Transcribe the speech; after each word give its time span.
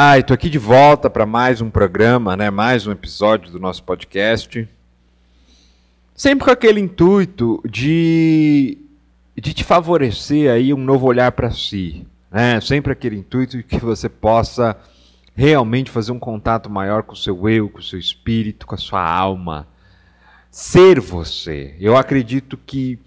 Ah, 0.00 0.16
estou 0.16 0.32
aqui 0.32 0.48
de 0.48 0.58
volta 0.58 1.10
para 1.10 1.26
mais 1.26 1.60
um 1.60 1.70
programa, 1.70 2.36
né? 2.36 2.50
Mais 2.50 2.86
um 2.86 2.92
episódio 2.92 3.50
do 3.50 3.58
nosso 3.58 3.82
podcast. 3.82 4.68
Sempre 6.14 6.44
com 6.44 6.52
aquele 6.52 6.78
intuito 6.78 7.60
de, 7.68 8.78
de 9.34 9.52
te 9.52 9.64
favorecer 9.64 10.52
aí 10.52 10.72
um 10.72 10.76
novo 10.76 11.04
olhar 11.04 11.32
para 11.32 11.50
si, 11.50 12.06
né? 12.30 12.60
Sempre 12.60 12.92
aquele 12.92 13.16
intuito 13.16 13.56
de 13.56 13.64
que 13.64 13.80
você 13.80 14.08
possa 14.08 14.76
realmente 15.34 15.90
fazer 15.90 16.12
um 16.12 16.18
contato 16.20 16.70
maior 16.70 17.02
com 17.02 17.14
o 17.14 17.16
seu 17.16 17.48
eu, 17.48 17.68
com 17.68 17.80
o 17.80 17.82
seu 17.82 17.98
espírito, 17.98 18.68
com 18.68 18.76
a 18.76 18.78
sua 18.78 19.04
alma. 19.04 19.66
Ser 20.48 21.00
você. 21.00 21.74
Eu 21.80 21.96
acredito 21.96 22.56
que 22.56 23.00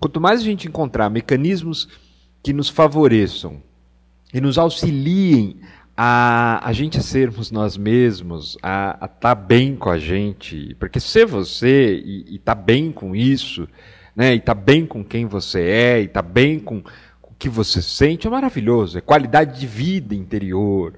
quanto 0.00 0.20
mais 0.20 0.42
a 0.42 0.44
gente 0.44 0.68
encontrar 0.68 1.10
mecanismos 1.10 1.88
que 2.40 2.52
nos 2.52 2.68
favoreçam 2.68 3.60
e 4.32 4.40
nos 4.40 4.58
auxiliem 4.58 5.58
a, 5.96 6.60
a 6.62 6.72
gente 6.72 7.02
sermos 7.02 7.50
nós 7.50 7.76
mesmos, 7.76 8.58
a 8.62 8.90
estar 8.94 9.08
tá 9.08 9.34
bem 9.34 9.74
com 9.74 9.88
a 9.88 9.98
gente, 9.98 10.76
porque 10.78 11.00
ser 11.00 11.24
você 11.24 11.94
e 11.94 12.36
estar 12.36 12.54
tá 12.54 12.60
bem 12.60 12.92
com 12.92 13.16
isso, 13.16 13.66
né, 14.14 14.34
e 14.34 14.38
estar 14.38 14.54
tá 14.54 14.60
bem 14.60 14.84
com 14.84 15.02
quem 15.02 15.24
você 15.24 15.60
é, 15.60 16.00
e 16.02 16.04
estar 16.04 16.22
tá 16.22 16.28
bem 16.28 16.58
com, 16.58 16.82
com 17.22 17.32
o 17.32 17.36
que 17.38 17.48
você 17.48 17.80
sente, 17.80 18.26
é 18.26 18.30
maravilhoso, 18.30 18.98
é 18.98 19.00
qualidade 19.00 19.58
de 19.58 19.66
vida 19.66 20.14
interior, 20.14 20.94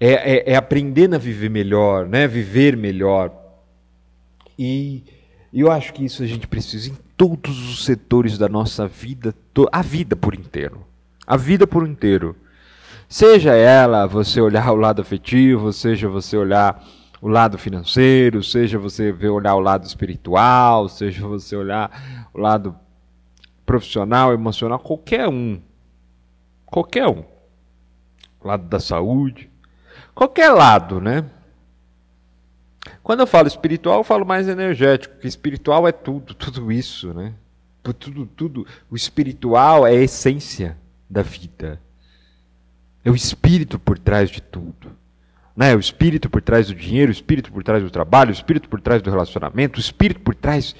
é, 0.00 0.12
é, 0.12 0.52
é 0.52 0.56
aprender 0.56 1.14
a 1.14 1.18
viver 1.18 1.50
melhor, 1.50 2.08
né, 2.08 2.26
viver 2.26 2.76
melhor. 2.76 3.32
E 4.58 5.04
eu 5.52 5.70
acho 5.70 5.92
que 5.92 6.04
isso 6.04 6.24
a 6.24 6.26
gente 6.26 6.48
precisa 6.48 6.90
em 6.90 6.96
todos 7.16 7.70
os 7.70 7.84
setores 7.84 8.36
da 8.36 8.48
nossa 8.48 8.88
vida, 8.88 9.32
a 9.70 9.82
vida 9.82 10.16
por 10.16 10.34
inteiro. 10.34 10.84
A 11.24 11.36
vida 11.36 11.66
por 11.66 11.86
inteiro. 11.86 12.36
Seja 13.14 13.54
ela 13.54 14.08
você 14.08 14.40
olhar 14.40 14.72
o 14.72 14.74
lado 14.74 15.00
afetivo, 15.00 15.72
seja 15.72 16.08
você 16.08 16.36
olhar 16.36 16.84
o 17.22 17.28
lado 17.28 17.56
financeiro, 17.56 18.42
seja 18.42 18.76
você 18.76 19.12
olhar 19.28 19.54
o 19.54 19.60
lado 19.60 19.86
espiritual, 19.86 20.88
seja 20.88 21.24
você 21.24 21.54
olhar 21.54 22.28
o 22.34 22.40
lado 22.40 22.76
profissional, 23.64 24.32
emocional, 24.32 24.80
qualquer 24.80 25.28
um. 25.28 25.62
Qualquer 26.66 27.06
um. 27.06 27.22
O 28.40 28.48
lado 28.48 28.66
da 28.66 28.80
saúde. 28.80 29.48
Qualquer 30.12 30.50
lado, 30.50 31.00
né? 31.00 31.30
Quando 33.00 33.20
eu 33.20 33.28
falo 33.28 33.46
espiritual, 33.46 33.98
eu 33.98 34.04
falo 34.04 34.26
mais 34.26 34.48
energético, 34.48 35.14
porque 35.14 35.28
espiritual 35.28 35.86
é 35.86 35.92
tudo, 35.92 36.34
tudo 36.34 36.72
isso, 36.72 37.14
né? 37.14 37.32
Tudo, 37.80 38.26
tudo. 38.26 38.66
O 38.90 38.96
espiritual 38.96 39.86
é 39.86 39.92
a 39.92 40.02
essência 40.02 40.76
da 41.08 41.22
vida. 41.22 41.80
É 43.04 43.10
o 43.10 43.14
espírito 43.14 43.78
por 43.78 43.98
trás 43.98 44.30
de 44.30 44.40
tudo. 44.40 44.92
Né? 45.54 45.74
O 45.76 45.78
espírito 45.78 46.30
por 46.30 46.40
trás 46.40 46.68
do 46.68 46.74
dinheiro, 46.74 47.10
o 47.10 47.12
espírito 47.12 47.52
por 47.52 47.62
trás 47.62 47.82
do 47.82 47.90
trabalho, 47.90 48.30
o 48.30 48.32
espírito 48.32 48.68
por 48.68 48.80
trás 48.80 49.02
do 49.02 49.10
relacionamento, 49.10 49.76
o 49.76 49.80
espírito 49.80 50.20
por 50.20 50.34
trás 50.34 50.74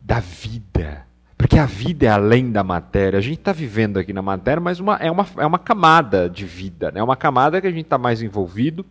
da 0.00 0.18
vida. 0.18 1.06
Porque 1.38 1.58
a 1.58 1.66
vida 1.66 2.06
é 2.06 2.08
além 2.08 2.50
da 2.50 2.64
matéria. 2.64 3.18
A 3.18 3.22
gente 3.22 3.38
está 3.38 3.52
vivendo 3.52 3.98
aqui 3.98 4.12
na 4.12 4.22
matéria, 4.22 4.60
mas 4.60 4.80
uma, 4.80 4.96
é, 4.96 5.10
uma, 5.10 5.26
é 5.38 5.46
uma 5.46 5.58
camada 5.58 6.28
de 6.28 6.44
vida. 6.44 6.88
É 6.88 6.92
né? 6.92 7.02
uma 7.02 7.16
camada 7.16 7.60
que 7.60 7.66
a 7.66 7.70
gente 7.70 7.84
está 7.84 7.98
mais 7.98 8.22
envolvido, 8.22 8.84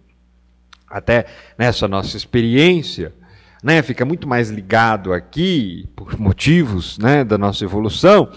até 0.90 1.26
nessa 1.58 1.88
nossa 1.88 2.16
experiência. 2.16 3.14
Né? 3.62 3.82
Fica 3.82 4.06
muito 4.06 4.28
mais 4.28 4.50
ligado 4.50 5.14
aqui, 5.14 5.90
por 5.96 6.18
motivos 6.20 6.98
né, 6.98 7.24
da 7.24 7.38
nossa 7.38 7.64
evolução 7.64 8.30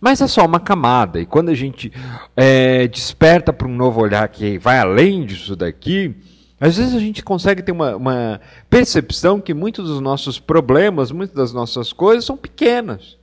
mas 0.00 0.20
é 0.20 0.26
só 0.26 0.44
uma 0.44 0.58
camada. 0.58 1.20
E 1.20 1.26
quando 1.26 1.50
a 1.50 1.54
gente 1.54 1.92
é, 2.34 2.88
desperta 2.88 3.52
para 3.52 3.68
um 3.68 3.74
novo 3.74 4.00
olhar 4.00 4.26
que 4.28 4.58
vai 4.58 4.78
além 4.78 5.26
disso 5.26 5.54
daqui, 5.54 6.14
às 6.58 6.76
vezes 6.76 6.94
a 6.94 6.98
gente 6.98 7.22
consegue 7.22 7.62
ter 7.62 7.72
uma, 7.72 7.96
uma 7.96 8.40
percepção 8.68 9.40
que 9.40 9.52
muitos 9.52 9.88
dos 9.88 10.00
nossos 10.00 10.38
problemas, 10.38 11.12
muitas 11.12 11.36
das 11.36 11.52
nossas 11.52 11.92
coisas 11.92 12.24
são 12.24 12.36
pequenas. 12.36 13.18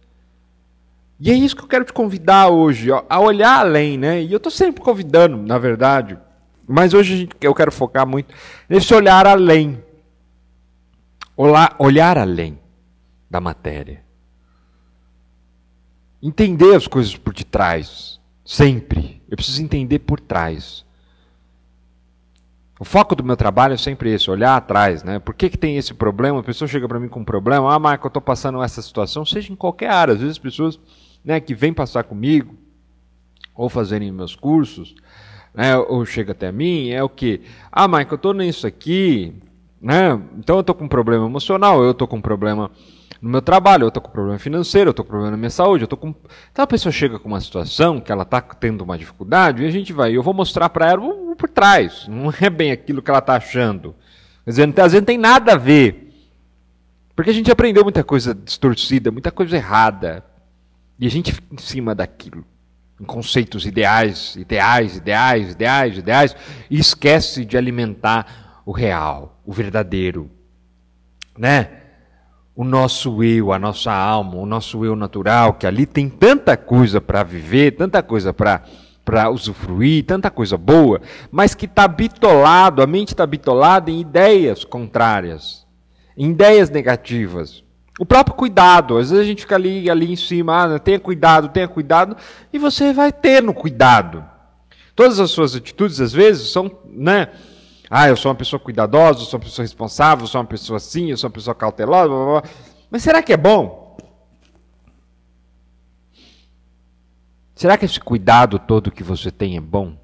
E 1.20 1.32
é 1.32 1.34
isso 1.34 1.56
que 1.56 1.64
eu 1.64 1.68
quero 1.68 1.86
te 1.86 1.94
convidar 1.94 2.50
hoje, 2.50 2.90
a 3.10 3.20
olhar 3.20 3.60
além, 3.60 3.98
né? 3.98 4.22
E 4.22 4.32
eu 4.32 4.38
estou 4.38 4.52
sempre 4.52 4.82
convidando, 4.82 5.38
na 5.38 5.58
verdade. 5.58 6.18
Mas 6.68 6.94
hoje 6.94 7.18
gente, 7.18 7.36
eu 7.42 7.56
quero 7.56 7.72
focar 7.72 8.06
muito 8.06 8.34
nesse 8.70 8.94
olhar 8.94 9.26
além. 9.26 9.84
Olhar, 11.36 11.76
olhar 11.80 12.18
além 12.18 12.60
da 13.30 13.42
matéria. 13.42 14.07
Entender 16.28 16.76
as 16.76 16.88
coisas 16.88 17.16
por 17.16 17.34
detrás. 17.34 18.20
Sempre. 18.44 19.22
Eu 19.30 19.38
preciso 19.38 19.64
entender 19.64 20.00
por 20.00 20.20
trás. 20.20 20.84
O 22.78 22.84
foco 22.84 23.16
do 23.16 23.24
meu 23.24 23.38
trabalho 23.38 23.76
é 23.76 23.78
sempre 23.78 24.12
esse, 24.12 24.30
olhar 24.30 24.58
atrás, 24.58 25.06
né? 25.06 25.20
Por 25.20 25.34
que, 25.34 25.50
que 25.50 25.58
tem 25.58 25.78
esse 25.78 25.94
problema? 25.94 26.42
A 26.42 26.44
pessoa 26.44 26.68
chega 26.68 26.86
para 26.86 27.00
mim 27.00 27.08
com 27.08 27.22
um 27.22 27.26
problema, 27.26 27.74
ah, 27.74 27.80
Marco, 27.80 28.08
eu 28.08 28.10
estou 28.10 28.22
passando 28.22 28.62
essa 28.62 28.82
situação, 28.82 29.26
seja 29.26 29.54
em 29.54 29.56
qualquer 29.56 29.90
área. 29.90 30.16
Às 30.16 30.20
vezes 30.20 30.34
as 30.34 30.38
pessoas 30.38 30.78
né, 31.24 31.40
que 31.40 31.56
vêm 31.56 31.72
passar 31.72 32.04
comigo, 32.04 32.56
ou 33.56 33.70
fazerem 33.70 34.12
meus 34.12 34.36
cursos, 34.36 34.96
né, 35.54 35.78
ou 35.78 36.06
chega 36.06 36.34
até 36.34 36.52
mim, 36.52 36.90
é 36.90 37.02
o 37.02 37.08
que? 37.08 37.40
Ah, 37.72 37.88
Marco, 37.88 38.14
eu 38.14 38.18
estou 38.18 38.34
nisso 38.34 38.68
aqui, 38.68 39.34
né? 39.82 40.22
Então 40.38 40.58
eu 40.58 40.62
estou 40.62 40.76
com 40.76 40.84
um 40.84 40.90
problema 40.90 41.26
emocional, 41.26 41.82
eu 41.82 41.92
estou 41.92 42.06
com 42.06 42.18
um 42.18 42.22
problema 42.22 42.70
no 43.22 43.30
meu 43.30 43.42
trabalho, 43.42 43.84
eu 43.84 43.88
estou 43.88 44.02
com 44.02 44.12
problema 44.12 44.38
financeiro, 44.38 44.90
eu 44.90 44.92
estou 44.92 45.04
com 45.04 45.10
problema 45.10 45.32
na 45.32 45.38
minha 45.38 45.50
saúde, 45.50 45.84
eu 45.84 45.86
estou 45.86 45.98
com. 45.98 46.14
Então 46.52 46.64
a 46.64 46.68
pessoa 46.68 46.92
chega 46.92 47.18
com 47.18 47.28
uma 47.28 47.42
situação 47.42 48.00
que 48.00 48.12
ela 48.12 48.24
está 48.24 48.42
tendo 48.42 48.84
uma 48.84 48.98
dificuldade 48.98 49.64
e 49.64 49.66
a 49.66 49.72
gente 49.72 49.92
vai, 49.92 50.16
eu 50.16 50.22
vou 50.22 50.34
mostrar 50.34 50.70
para 50.70 50.92
ela 50.92 51.36
por 51.36 51.50
trás, 51.50 52.08
não 52.08 52.32
é 52.40 52.50
bem 52.50 52.72
aquilo 52.72 53.02
que 53.02 53.10
ela 53.10 53.20
está 53.20 53.36
achando. 53.36 53.96
Quer 54.44 54.52
dizer, 54.52 54.64
às 54.64 54.92
vezes 54.92 55.02
não 55.02 55.06
tem 55.06 55.18
nada 55.18 55.54
a 55.54 55.58
ver. 55.58 56.08
Porque 57.16 57.32
a 57.32 57.34
gente 57.34 57.52
aprendeu 57.52 57.84
muita 57.84 58.04
coisa 58.04 58.36
distorcida, 58.36 59.12
muita 59.12 59.32
coisa 59.32 59.58
errada. 59.58 60.24
E 61.00 61.08
a 61.08 61.10
gente 61.10 61.34
fica 61.34 61.54
em 61.54 61.58
cima 61.58 61.96
daquilo. 61.96 62.46
Em 63.02 63.04
conceitos 63.04 63.66
ideais, 63.66 64.36
ideais, 64.36 64.98
ideais, 64.98 65.52
ideais, 65.52 65.98
ideais, 65.98 66.36
e 66.70 66.80
esquece 66.80 67.44
de 67.44 67.58
alimentar 67.58 68.62
o 68.66 68.72
real, 68.72 69.42
o 69.46 69.52
verdadeiro. 69.52 70.30
Né? 71.38 71.87
O 72.58 72.64
nosso 72.64 73.24
eu, 73.24 73.54
a 73.54 73.60
nossa 73.60 73.94
alma, 73.94 74.38
o 74.38 74.46
nosso 74.46 74.84
eu 74.84 74.96
natural, 74.96 75.54
que 75.54 75.68
ali 75.68 75.86
tem 75.86 76.10
tanta 76.10 76.58
coisa 76.58 77.00
para 77.00 77.22
viver, 77.22 77.76
tanta 77.78 78.02
coisa 78.02 78.34
para 78.34 78.64
para 79.06 79.30
usufruir, 79.30 80.04
tanta 80.04 80.30
coisa 80.30 80.58
boa, 80.58 81.00
mas 81.32 81.56
que 81.56 81.66
está 81.66 81.88
bitolado, 81.88 82.82
a 82.82 82.88
mente 82.88 83.14
está 83.14 83.26
bitolada 83.26 83.90
em 83.90 84.02
ideias 84.02 84.66
contrárias, 84.66 85.66
em 86.18 86.32
ideias 86.32 86.70
negativas. 86.70 87.64
O 87.98 88.06
próprio 88.06 88.36
cuidado, 88.36 88.98
às 88.98 89.12
vezes 89.12 89.24
a 89.24 89.26
gente 89.26 89.44
fica 89.44 89.56
ali, 89.56 89.90
ali 89.90 90.12
em 90.12 90.18
cima, 90.18 90.76
ah, 90.76 90.78
tenha 90.78 91.00
cuidado, 91.00 91.48
tenha 91.48 91.70
cuidado, 91.70 92.18
e 92.52 92.60
você 92.60 92.92
vai 92.92 93.14
ter 93.14 93.42
no 93.42 93.54
cuidado. 93.54 94.26
Todas 94.94 95.22
as 95.22 95.32
suas 95.32 95.56
atitudes, 95.56 96.02
às 96.02 96.12
vezes, 96.12 96.52
são, 96.52 96.70
né, 96.86 97.30
ah, 97.90 98.10
eu 98.10 98.18
sou 98.18 98.30
uma 98.30 98.38
pessoa 98.38 98.60
cuidadosa, 98.60 99.20
eu 99.20 99.26
sou 99.26 99.40
uma 99.40 99.46
pessoa 99.46 99.64
responsável, 99.64 100.24
eu 100.24 100.28
sou 100.28 100.42
uma 100.42 100.48
pessoa 100.48 100.78
assim, 100.78 101.10
eu 101.10 101.18
sou 101.18 101.30
uma 101.30 101.34
pessoa 101.34 101.56
cautelosa. 101.56 102.08
Blá, 102.08 102.18
blá, 102.18 102.42
blá. 102.42 102.52
Mas 102.90 103.04
será 103.04 103.24
que 103.24 103.32
é 103.32 103.38
bom? 103.38 103.98
Será 107.56 107.78
que 107.78 107.86
esse 107.86 108.00
cuidado 108.00 108.60
todo 108.60 108.92
que 108.92 109.04
você 109.04 109.32
tem 109.32 109.58
é 109.58 109.62
bom? 109.62 109.98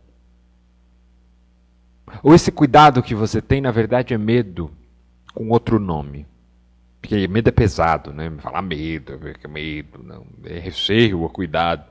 Ou 2.22 2.33
esse 2.33 2.51
cuidado 2.51 3.03
que 3.03 3.13
você 3.13 3.41
tem, 3.41 3.61
na 3.61 3.72
verdade, 3.72 4.13
é 4.13 4.17
medo 4.17 4.72
com 5.34 5.49
outro 5.49 5.79
nome? 5.79 6.25
Porque 7.02 7.28
medo 7.28 7.49
é 7.49 7.52
pesado, 7.52 8.13
né? 8.13 8.31
Falar 8.40 8.61
medo, 8.61 9.19
é 9.43 9.47
medo, 9.47 10.02
não. 10.02 10.25
É 10.46 10.58
receio 10.58 11.22
ou 11.22 11.29
cuidado. 11.29 11.84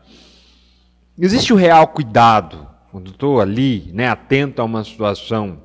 Existe 1.19 1.53
o 1.53 1.57
real 1.57 1.87
cuidado, 1.89 2.67
quando 2.91 3.11
estou 3.11 3.41
ali, 3.41 3.91
né, 3.93 4.09
atento 4.09 4.61
a 4.61 4.65
uma 4.65 4.83
situação 4.83 5.62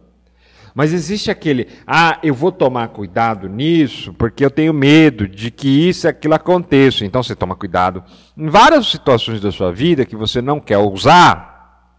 mas 0.77 0.93
existe 0.93 1.31
aquele, 1.31 1.67
ah, 1.87 2.19
eu 2.21 2.35
vou 2.35 2.51
tomar 2.51 2.89
cuidado 2.89 3.49
nisso 3.49 4.13
porque 4.13 4.45
eu 4.45 4.51
tenho 4.51 4.71
medo 4.71 5.27
de 5.27 5.49
que 5.49 5.67
isso 5.67 6.05
e 6.05 6.07
aquilo 6.07 6.35
aconteça. 6.35 7.03
Então 7.03 7.23
você 7.23 7.35
toma 7.35 7.55
cuidado 7.55 8.03
em 8.37 8.47
várias 8.47 8.85
situações 8.85 9.41
da 9.41 9.51
sua 9.51 9.73
vida 9.73 10.05
que 10.05 10.15
você 10.15 10.39
não 10.39 10.59
quer 10.59 10.77
usar. 10.77 11.97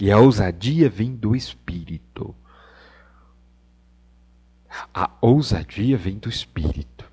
E 0.00 0.10
a 0.10 0.18
ousadia 0.18 0.90
vem 0.90 1.14
do 1.14 1.36
espírito. 1.36 2.34
A 4.92 5.08
ousadia 5.20 5.96
vem 5.96 6.18
do 6.18 6.28
espírito. 6.28 7.08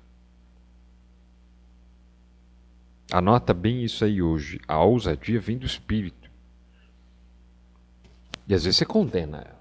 Anota 3.12 3.54
bem 3.54 3.84
isso 3.84 4.04
aí 4.04 4.20
hoje. 4.20 4.60
A 4.66 4.82
ousadia 4.82 5.38
vem 5.38 5.56
do 5.56 5.66
espírito. 5.66 6.28
E 8.48 8.54
às 8.54 8.64
vezes 8.64 8.78
você 8.78 8.84
condena 8.84 9.36
ela. 9.36 9.53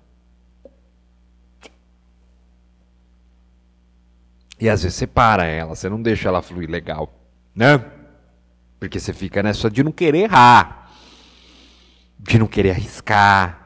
E 4.64 4.70
às 4.70 4.82
vezes 4.82 4.98
você 4.98 5.06
para 5.06 5.44
ela, 5.44 5.76
você 5.76 5.90
não 5.90 6.02
deixa 6.02 6.30
ela 6.30 6.42
fluir 6.42 6.70
legal, 6.70 7.14
né? 7.54 7.84
Porque 8.80 8.98
você 8.98 9.12
fica 9.12 9.44
nessa 9.44 9.70
de 9.70 9.84
não 9.84 9.92
querer 9.92 10.20
errar, 10.20 10.90
de 12.18 12.40
não 12.40 12.48
querer 12.48 12.72
arriscar, 12.72 13.60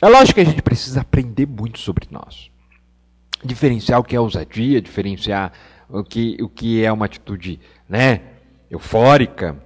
É 0.00 0.08
lógico 0.08 0.36
que 0.36 0.40
a 0.40 0.50
gente 0.50 0.62
precisa 0.62 1.02
aprender 1.02 1.46
muito 1.46 1.78
sobre 1.80 2.08
nós. 2.10 2.50
Diferenciar 3.44 4.00
o 4.00 4.04
que 4.04 4.16
é 4.16 4.20
ousadia, 4.20 4.80
diferenciar 4.80 5.52
o 5.86 6.02
que, 6.02 6.38
o 6.40 6.48
que 6.48 6.82
é 6.82 6.90
uma 6.90 7.04
atitude 7.04 7.60
né, 7.86 8.22
eufórica. 8.70 9.62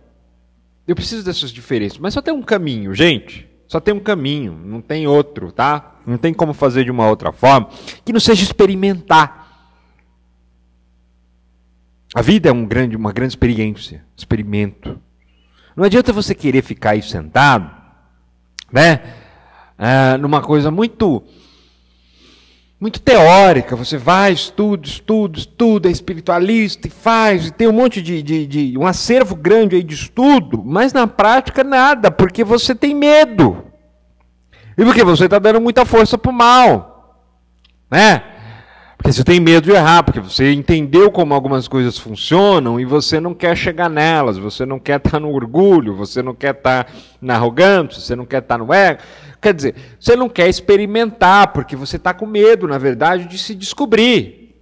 Eu 0.85 0.97
preciso 0.97 1.25
dessas 1.25 1.53
diferenças, 1.53 1.99
mas 1.99 2.13
só 2.13 2.21
tem 2.21 2.35
um 2.35 2.43
caminho, 2.43 2.93
gente. 2.93 3.48
Só 3.69 3.79
tem 3.79 3.93
um 3.93 4.01
caminho, 4.01 4.59
não 4.65 4.81
tem 4.81 5.07
outro, 5.07 5.53
tá? 5.53 5.97
Não 6.07 6.17
tem 6.17 6.33
como 6.33 6.55
fazer 6.55 6.85
de 6.85 6.91
uma 6.91 7.07
outra 7.07 7.31
forma 7.33 7.69
que 8.03 8.15
não 8.15 8.19
seja 8.19 8.43
experimentar. 8.43 9.47
A 12.15 12.23
vida 12.23 12.49
é 12.49 12.53
um 12.53 12.65
grande, 12.65 12.97
uma 12.97 13.13
grande 13.13 13.33
experiência, 13.33 14.03
experimento. 14.17 14.99
Não 15.77 15.85
adianta 15.85 16.15
você 16.15 16.35
querer 16.35 16.63
ficar 16.63 16.91
aí 16.91 17.03
sentado, 17.03 17.71
né? 18.73 19.15
É, 19.77 20.17
numa 20.17 20.41
coisa 20.41 20.71
muito 20.71 21.23
muito 22.81 23.01
teórica. 23.01 23.75
Você 23.77 23.97
vai, 23.97 24.33
estuda, 24.33 24.87
estuda, 24.87 25.39
estuda, 25.39 25.89
é 25.89 25.93
espiritualista 25.93 26.87
e 26.87 26.91
faz, 26.91 27.47
e 27.47 27.53
tem 27.53 27.69
um 27.69 27.73
monte 27.73 28.01
de, 28.01 28.23
de, 28.23 28.47
de, 28.47 28.79
um 28.79 28.87
acervo 28.87 29.35
grande 29.35 29.77
aí 29.77 29.83
de 29.83 29.95
estudo, 29.95 30.63
mas 30.65 30.93
na 30.93 31.07
prática 31.07 31.65
nada, 31.65 32.11
porque 32.11 32.45
você 32.45 32.75
tem 32.75 32.95
medo. 32.95 33.65
E 34.77 34.85
porque 34.85 35.03
você 35.03 35.25
está 35.25 35.39
dando 35.39 35.61
muita 35.61 35.85
força 35.85 36.17
para 36.17 36.31
o 36.31 36.35
mal. 36.35 37.27
Né? 37.91 38.23
Porque 38.97 39.13
você 39.13 39.23
tem 39.23 39.39
medo 39.39 39.65
de 39.65 39.71
errar, 39.71 40.03
porque 40.03 40.21
você 40.21 40.53
entendeu 40.53 41.11
como 41.11 41.33
algumas 41.33 41.69
coisas 41.69 41.97
funcionam 41.97 42.81
e 42.81 42.85
você 42.85 43.21
não 43.21 43.33
quer 43.33 43.57
chegar 43.57 43.89
nelas, 43.89 44.39
você 44.39 44.67
não 44.67 44.79
quer 44.81 44.97
estar 44.97 45.13
tá 45.13 45.21
no 45.21 45.33
orgulho, 45.33 45.95
você 45.95 46.21
não 46.21 46.35
quer 46.35 46.55
estar 46.55 46.85
tá 46.85 46.93
na 47.21 47.35
arrogância, 47.37 48.01
você 48.01 48.17
não 48.17 48.27
quer 48.27 48.43
estar 48.43 48.59
tá 48.59 48.65
no 48.65 48.73
ego. 48.75 49.01
Quer 49.41 49.55
dizer, 49.55 49.75
você 50.01 50.17
não 50.17 50.29
quer 50.29 50.49
experimentar, 50.49 51.53
porque 51.53 51.77
você 51.77 51.97
está 51.97 52.13
com 52.13 52.27
medo, 52.27 52.67
na 52.67 52.79
verdade, 52.79 53.27
de 53.27 53.39
se 53.39 53.55
descobrir. 53.55 54.57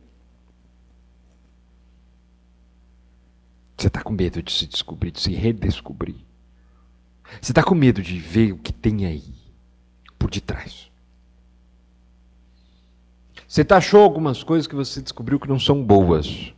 Você 3.76 3.88
está 3.88 4.02
com 4.02 4.12
medo 4.12 4.43
de 4.43 4.52
se 4.52 4.67
descobrir, 4.67 5.11
de 5.11 5.20
se 5.20 5.32
redescobrir. 5.32 6.17
Você 7.40 7.52
está 7.52 7.62
com 7.62 7.75
medo 7.75 8.02
de 8.02 8.19
ver 8.19 8.52
o 8.52 8.58
que 8.58 8.73
tem 8.73 9.06
aí, 9.06 9.25
por 10.19 10.31
detrás. 10.31 10.90
Você 13.49 13.64
taxou 13.64 14.02
algumas 14.02 14.43
coisas 14.43 14.67
que 14.67 14.75
você 14.75 15.00
descobriu 15.00 15.40
que 15.40 15.49
não 15.49 15.58
são 15.58 15.82
boas. 15.82 16.52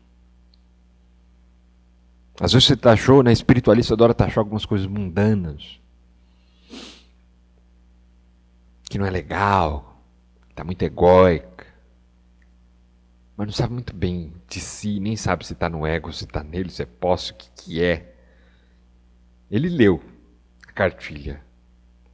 Às 2.41 2.53
vezes 2.53 2.67
você 2.67 2.77
taxou, 2.77 3.23
né? 3.23 3.33
Espiritualista 3.33 3.95
adora 3.95 4.15
taxar 4.15 4.39
algumas 4.39 4.65
coisas 4.65 4.87
mundanas 4.87 5.79
que 8.89 8.99
não 8.99 9.07
é 9.07 9.11
legal, 9.11 10.03
está 10.51 10.65
muito 10.65 10.83
egóica, 10.83 11.67
mas 13.37 13.47
não 13.47 13.55
sabe 13.55 13.75
muito 13.75 13.95
bem 13.95 14.33
de 14.49 14.61
si, 14.61 14.99
nem 14.99 15.17
sabe 15.17 15.47
se 15.47 15.53
está 15.53 15.69
no 15.69 15.87
ego, 15.87 16.13
se 16.13 16.25
está 16.25 16.43
nele, 16.43 16.71
se 16.71 16.83
é 16.83 16.87
posse, 16.87 17.33
o 17.33 17.35
que, 17.37 17.51
que 17.51 17.85
é. 17.85 18.15
Ele 19.51 19.69
leu 19.69 20.03
a 20.67 20.73
cartilha, 20.73 21.41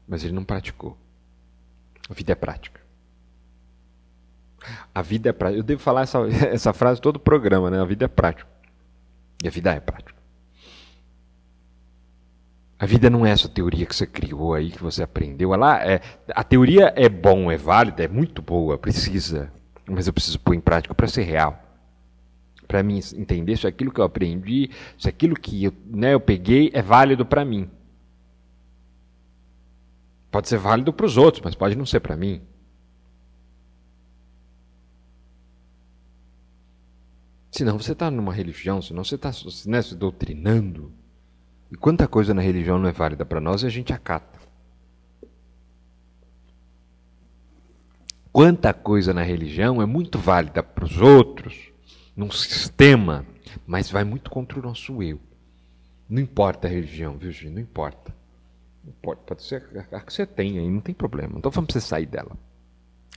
mas 0.07 0.23
ele 0.23 0.35
não 0.35 0.45
praticou. 0.45 0.99
A 2.11 2.13
vida 2.13 2.33
é 2.33 2.35
prática. 2.35 2.81
A 4.95 5.03
vida 5.03 5.31
é 5.31 5.33
prática. 5.33 5.59
Eu 5.59 5.63
devo 5.63 5.81
falar 5.81 6.03
essa, 6.03 6.19
essa 6.53 6.73
frase 6.73 7.01
todo 7.01 7.17
o 7.17 7.21
programa, 7.21 7.71
né? 7.71 7.81
A 7.81 7.85
vida 7.85 8.05
é 8.05 8.09
prática. 8.09 8.49
E 9.43 9.49
a 9.49 9.51
vida 9.51 9.73
é 9.73 9.81
prática. 9.81 10.24
A 12.79 12.87
vida 12.87 13.09
não 13.09 13.25
é 13.25 13.31
essa 13.31 13.49
teoria 13.49 13.87
que 13.87 13.95
você 13.95 14.07
criou 14.07 14.55
aí, 14.55 14.71
que 14.71 14.83
você 14.83 15.03
aprendeu. 15.03 15.55
Ela 15.55 15.83
é, 15.83 16.01
a 16.35 16.43
teoria 16.43 16.93
é 16.97 17.09
bom, 17.09 17.51
é 17.51 17.57
válida, 17.57 18.03
é 18.03 18.09
muito 18.09 18.43
boa, 18.43 18.77
precisa. 18.77 19.53
Mas 19.87 20.07
eu 20.07 20.13
preciso 20.13 20.41
pôr 20.41 20.55
em 20.55 20.61
prática 20.61 20.95
para 20.95 21.07
ser 21.07 21.23
real. 21.23 21.63
Para 22.67 22.83
mim 22.83 23.01
entender 23.15 23.57
se 23.57 23.67
aquilo 23.67 23.93
que 23.93 24.01
eu 24.01 24.05
aprendi, 24.05 24.71
se 24.99 25.09
aquilo 25.09 25.37
que 25.37 25.65
eu, 25.65 25.73
né, 25.87 26.15
eu 26.15 26.21
peguei 26.21 26.71
é 26.75 26.83
válido 26.83 27.25
para 27.25 27.45
mim. 27.45 27.71
Pode 30.31 30.49
ser 30.49 30.59
válido 30.59 30.93
para 30.93 31.07
os 31.07 31.17
outros, 31.17 31.43
mas 31.45 31.55
pode 31.55 31.77
não 31.77 31.87
ser 31.87 32.01
para 32.01 32.17
mim. 32.17 32.43
Senão 37.53 37.79
você 37.79 37.93
está 37.93 38.11
numa 38.11 38.33
religião, 38.33 38.83
senão 38.83 39.05
você 39.05 39.15
está 39.15 39.31
né, 39.67 39.81
se 39.81 39.95
doutrinando. 39.95 40.93
E 41.75 41.77
quanta 41.77 42.07
coisa 42.07 42.33
na 42.33 42.41
religião 42.41 42.79
não 42.79 42.89
é 42.89 42.93
válida 42.93 43.25
para 43.25 43.41
nós 43.41 43.65
e 43.65 43.67
a 43.67 43.69
gente 43.69 43.93
acata. 43.93 44.39
Quanta 48.31 48.73
coisa 48.73 49.13
na 49.13 49.23
religião 49.23 49.83
é 49.83 49.87
muito 49.87 50.17
válida 50.17 50.63
para 50.63 50.85
os 50.85 51.01
outros, 51.01 51.73
num 52.17 52.31
sistema, 52.31 53.27
mas 53.67 53.91
vai 53.91 54.05
muito 54.05 54.31
contra 54.31 54.57
o 54.57 54.63
nosso 54.63 55.03
eu. 55.03 55.19
Não 56.09 56.23
importa 56.23 56.69
a 56.69 56.71
religião, 56.71 57.19
viu, 57.19 57.33
gente? 57.33 57.51
Não 57.51 57.63
importa. 57.63 58.15
Não 58.85 58.93
importa. 58.93 59.23
Pode 59.27 59.43
ser 59.43 59.65
a 59.91 60.01
que 60.01 60.13
você 60.13 60.25
tem 60.25 60.61
aí, 60.61 60.71
não 60.71 60.81
tem 60.81 60.95
problema. 60.95 61.37
Então 61.37 61.51
vamos 61.51 61.73
você 61.73 61.81
sair 61.81 62.07
dela. 62.07 62.37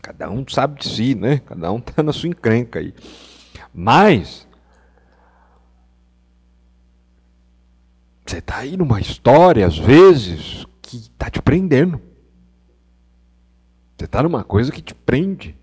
Cada 0.01 0.31
um 0.31 0.44
sabe 0.48 0.80
de 0.80 0.89
si, 0.89 1.13
né? 1.13 1.44
Cada 1.45 1.71
um 1.71 1.77
está 1.77 2.01
na 2.01 2.12
sua 2.12 2.30
encrenca 2.30 2.80
aí. 2.80 2.92
Mas 3.71 4.46
Você 8.27 8.39
está 8.39 8.57
aí 8.57 8.75
numa 8.75 9.00
história, 9.00 9.65
às 9.65 9.77
vezes, 9.77 10.65
que 10.81 10.97
está 10.97 11.29
te 11.29 11.41
prendendo. 11.41 12.01
Você 13.97 14.03
está 14.03 14.21
numa 14.21 14.44
coisa 14.44 14.69
que 14.69 14.81
te 14.81 14.94
prende. 14.94 15.56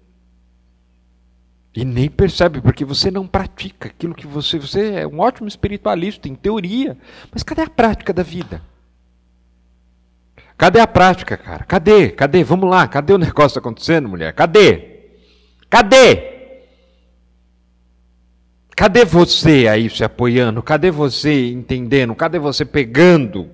E 1.75 1.84
nem 1.84 2.08
percebe, 2.08 2.62
porque 2.62 2.84
você 2.84 3.11
não 3.11 3.26
pratica 3.26 3.88
aquilo 3.88 4.14
que 4.14 4.26
você. 4.26 4.58
Você 4.58 4.94
é 4.94 5.06
um 5.06 5.20
ótimo 5.20 5.46
espiritualista, 5.46 6.26
em 6.26 6.34
teoria. 6.34 6.96
Mas 7.31 7.43
cadê 7.43 7.62
a 7.62 7.69
prática 7.69 8.14
da 8.14 8.22
vida? 8.22 8.62
Cadê 10.56 10.81
a 10.81 10.87
prática, 10.87 11.37
cara? 11.37 11.64
Cadê? 11.64 12.11
Cadê? 12.11 12.43
Vamos 12.44 12.70
lá, 12.70 12.88
cadê 12.88 13.12
o 13.12 13.19
negócio 13.19 13.58
acontecendo, 13.58 14.08
mulher? 14.08 14.32
Cadê? 14.32 15.11
Cadê? 15.68 16.34
Cadê 18.76 19.04
você 19.04 19.69
aí 19.69 19.88
se 19.88 20.02
apoiando? 20.02 20.62
Cadê 20.62 20.90
você 20.90 21.50
entendendo? 21.50 22.14
Cadê 22.14 22.40
você 22.40 22.64
pegando, 22.64 23.49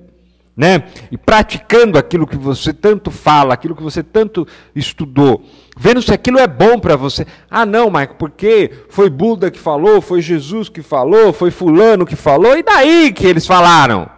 né? 0.56 0.84
E 1.10 1.18
praticando 1.18 1.98
aquilo 1.98 2.26
que 2.26 2.36
você 2.36 2.72
tanto 2.72 3.10
fala, 3.10 3.52
aquilo 3.52 3.76
que 3.76 3.82
você 3.82 4.02
tanto 4.02 4.46
estudou, 4.74 5.44
vendo 5.76 6.00
se 6.00 6.12
aquilo 6.12 6.38
é 6.38 6.46
bom 6.46 6.78
para 6.78 6.96
você. 6.96 7.26
Ah, 7.50 7.66
não, 7.66 7.90
Marco, 7.90 8.14
porque 8.14 8.70
foi 8.88 9.10
Buda 9.10 9.50
que 9.50 9.58
falou, 9.58 10.00
foi 10.00 10.22
Jesus 10.22 10.70
que 10.70 10.80
falou, 10.80 11.34
foi 11.34 11.50
fulano 11.50 12.06
que 12.06 12.16
falou, 12.16 12.56
e 12.56 12.62
daí 12.62 13.12
que 13.12 13.26
eles 13.26 13.46
falaram? 13.46 14.08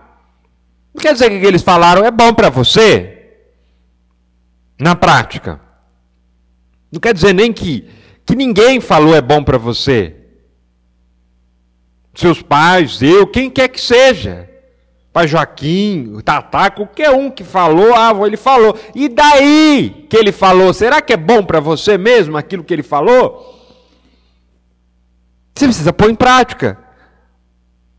Não 0.94 1.00
quer 1.00 1.14
dizer 1.14 1.30
que 1.30 1.38
o 1.38 1.40
que 1.40 1.46
eles 1.46 1.62
falaram 1.62 2.04
é 2.04 2.10
bom 2.12 2.32
para 2.32 2.48
você? 2.48 3.18
Na 4.78 4.94
prática. 4.94 5.60
Não 6.92 7.00
quer 7.00 7.12
dizer 7.12 7.32
nem 7.32 7.52
que 7.52 7.88
que 8.24 8.36
ninguém 8.36 8.80
falou 8.80 9.16
é 9.16 9.20
bom 9.20 9.42
para 9.42 9.58
você 9.58 10.21
seus 12.14 12.42
pais, 12.42 13.00
eu, 13.02 13.26
quem 13.26 13.50
quer 13.50 13.68
que 13.68 13.80
seja. 13.80 14.48
Pai 15.12 15.28
Joaquim, 15.28 16.18
Tatá, 16.24 16.70
qualquer 16.70 17.10
um 17.10 17.30
que 17.30 17.44
falou, 17.44 17.94
ah, 17.94 18.12
ele 18.26 18.36
falou. 18.36 18.78
E 18.94 19.08
daí 19.08 20.06
que 20.08 20.16
ele 20.16 20.32
falou? 20.32 20.72
Será 20.72 21.02
que 21.02 21.12
é 21.12 21.16
bom 21.18 21.44
para 21.44 21.60
você 21.60 21.98
mesmo 21.98 22.36
aquilo 22.36 22.64
que 22.64 22.72
ele 22.72 22.82
falou? 22.82 23.60
Você 25.54 25.66
precisa 25.66 25.92
pôr 25.92 26.10
em 26.10 26.14
prática. 26.14 26.78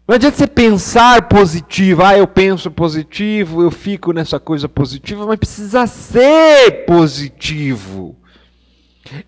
Não 0.08 0.16
adianta 0.16 0.36
você 0.36 0.48
pensar 0.48 1.30
positivo, 1.30 2.04
ah, 2.04 2.18
eu 2.18 2.28
penso 2.28 2.70
positivo, 2.70 3.62
eu 3.62 3.72
fico 3.72 4.12
nessa 4.12 4.40
coisa 4.40 4.68
positiva, 4.68 5.26
mas 5.26 5.38
precisa 5.38 5.88
ser 5.88 6.86
positivo. 6.86 8.18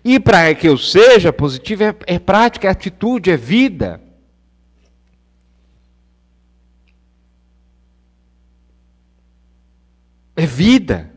E 0.04 0.18
para 0.18 0.54
que 0.54 0.68
eu 0.68 0.76
seja 0.76 1.32
positivo, 1.32 1.84
é, 1.84 1.94
é 2.06 2.18
prática, 2.18 2.66
é 2.66 2.70
atitude, 2.70 3.30
é 3.30 3.36
vida. 3.36 4.00
É 10.36 10.44
vida. 10.44 11.10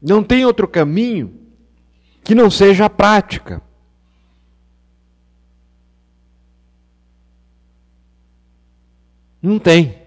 Não 0.00 0.22
tem 0.22 0.44
outro 0.44 0.68
caminho 0.68 1.34
que 2.22 2.34
não 2.34 2.48
seja 2.48 2.86
a 2.86 2.90
prática. 2.90 3.60
Não 9.42 9.58
tem. 9.58 10.06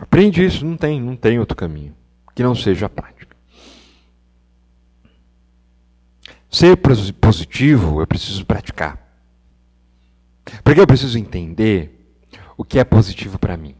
Aprende 0.00 0.44
isso, 0.44 0.64
não 0.64 0.76
tem, 0.76 1.00
não 1.00 1.16
tem 1.16 1.38
outro 1.38 1.56
caminho 1.56 1.94
que 2.34 2.42
não 2.42 2.54
seja 2.54 2.86
a 2.86 2.88
prática. 2.88 3.36
Ser 6.50 6.76
positivo, 7.20 8.00
eu 8.00 8.06
preciso 8.06 8.44
praticar. 8.44 9.01
Porque 10.62 10.80
eu 10.80 10.86
preciso 10.86 11.18
entender 11.18 12.16
o 12.56 12.64
que 12.64 12.78
é 12.78 12.84
positivo 12.84 13.38
para 13.38 13.56
mim. 13.56 13.74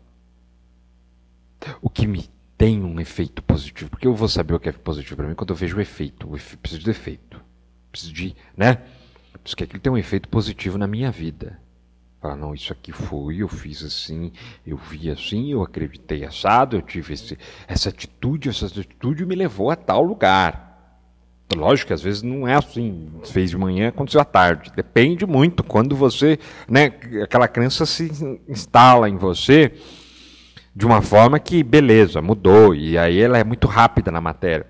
O 1.80 1.88
que 1.88 2.06
me 2.06 2.28
tem 2.56 2.82
um 2.82 3.00
efeito 3.00 3.42
positivo. 3.42 3.90
Porque 3.90 4.06
eu 4.06 4.14
vou 4.14 4.28
saber 4.28 4.54
o 4.54 4.60
que 4.60 4.68
é 4.68 4.72
positivo 4.72 5.16
para 5.16 5.28
mim 5.28 5.34
quando 5.34 5.50
eu 5.50 5.56
vejo 5.56 5.76
o 5.76 5.80
efeito. 5.80 6.28
Preciso 6.60 6.84
do 6.84 6.90
efeito. 6.90 7.40
Preciso 7.90 8.12
de, 8.12 8.36
né? 8.56 8.82
Preciso 9.32 9.56
que 9.56 9.64
aquilo 9.64 9.80
tenha 9.80 9.92
um 9.92 9.98
efeito 9.98 10.28
positivo 10.28 10.78
na 10.78 10.86
minha 10.86 11.10
vida. 11.10 11.58
Falar, 12.20 12.36
não, 12.36 12.54
isso 12.54 12.72
aqui 12.72 12.92
foi, 12.92 13.38
eu 13.38 13.48
fiz 13.48 13.82
assim, 13.82 14.32
eu 14.64 14.76
vi 14.76 15.10
assim, 15.10 15.50
eu 15.50 15.60
acreditei 15.60 16.24
assado, 16.24 16.76
eu 16.76 16.82
tive 16.82 17.14
esse, 17.14 17.36
essa 17.66 17.88
atitude, 17.88 18.48
essa 18.48 18.66
atitude 18.66 19.26
me 19.26 19.34
levou 19.34 19.72
a 19.72 19.76
tal 19.76 20.04
lugar. 20.04 20.71
Lógico 21.54 21.88
que 21.88 21.92
às 21.92 22.02
vezes 22.02 22.22
não 22.22 22.48
é 22.48 22.54
assim, 22.54 23.10
fez 23.24 23.50
de 23.50 23.58
manhã, 23.58 23.88
aconteceu 23.88 24.20
à 24.20 24.24
tarde. 24.24 24.72
Depende 24.74 25.26
muito 25.26 25.62
quando 25.62 25.94
você, 25.94 26.38
né, 26.68 26.86
aquela 27.22 27.46
crença 27.46 27.84
se 27.84 28.10
instala 28.48 29.08
em 29.08 29.16
você 29.16 29.72
de 30.74 30.86
uma 30.86 31.02
forma 31.02 31.38
que, 31.38 31.62
beleza, 31.62 32.22
mudou, 32.22 32.74
e 32.74 32.96
aí 32.96 33.20
ela 33.20 33.36
é 33.36 33.44
muito 33.44 33.66
rápida 33.66 34.10
na 34.10 34.20
matéria. 34.20 34.66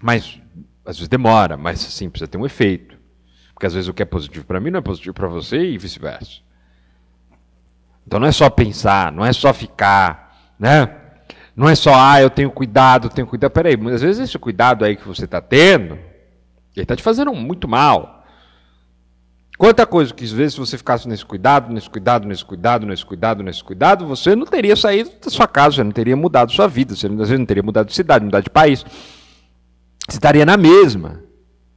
Mas, 0.00 0.40
às 0.84 0.96
vezes 0.96 1.08
demora, 1.08 1.56
mas 1.56 1.84
assim, 1.86 2.10
precisa 2.10 2.28
ter 2.28 2.38
um 2.38 2.46
efeito. 2.46 2.96
Porque 3.54 3.66
às 3.66 3.74
vezes 3.74 3.88
o 3.88 3.94
que 3.94 4.02
é 4.02 4.06
positivo 4.06 4.44
para 4.44 4.58
mim 4.58 4.70
não 4.70 4.78
é 4.78 4.82
positivo 4.82 5.14
para 5.14 5.28
você 5.28 5.58
e 5.58 5.78
vice-versa. 5.78 6.40
Então 8.04 8.18
não 8.18 8.26
é 8.26 8.32
só 8.32 8.50
pensar, 8.50 9.12
não 9.12 9.24
é 9.24 9.32
só 9.32 9.54
ficar, 9.54 10.52
né? 10.58 11.01
Não 11.54 11.68
é 11.68 11.74
só, 11.74 11.92
ah, 11.94 12.20
eu 12.20 12.30
tenho 12.30 12.50
cuidado, 12.50 13.08
tenho 13.08 13.26
cuidado. 13.26 13.50
Peraí, 13.50 13.74
às 13.92 14.02
vezes 14.02 14.28
esse 14.28 14.38
cuidado 14.38 14.84
aí 14.84 14.96
que 14.96 15.06
você 15.06 15.26
está 15.26 15.40
tendo, 15.40 15.94
ele 16.74 16.84
está 16.84 16.96
te 16.96 17.02
fazendo 17.02 17.32
muito 17.34 17.68
mal. 17.68 18.24
Quanta 19.58 19.86
coisa 19.86 20.12
que 20.12 20.24
às 20.24 20.32
vezes 20.32 20.54
se 20.54 20.60
você 20.60 20.78
ficasse 20.78 21.06
nesse 21.06 21.24
cuidado, 21.24 21.72
nesse 21.72 21.88
cuidado, 21.88 22.26
nesse 22.26 22.44
cuidado, 22.44 22.86
nesse 22.86 23.04
cuidado, 23.04 23.42
nesse 23.42 23.62
cuidado, 23.62 24.06
você 24.06 24.34
não 24.34 24.46
teria 24.46 24.74
saído 24.74 25.10
da 25.22 25.30
sua 25.30 25.46
casa, 25.46 25.76
você 25.76 25.84
não 25.84 25.92
teria 25.92 26.16
mudado 26.16 26.50
sua 26.50 26.66
vida, 26.66 26.96
você 26.96 27.06
às 27.06 27.14
vezes 27.16 27.38
não 27.38 27.46
teria 27.46 27.62
mudado 27.62 27.86
de 27.86 27.94
cidade, 27.94 28.24
mudado 28.24 28.44
de 28.44 28.50
país. 28.50 28.84
Você 30.08 30.16
estaria 30.16 30.44
na 30.46 30.56
mesma. 30.56 31.22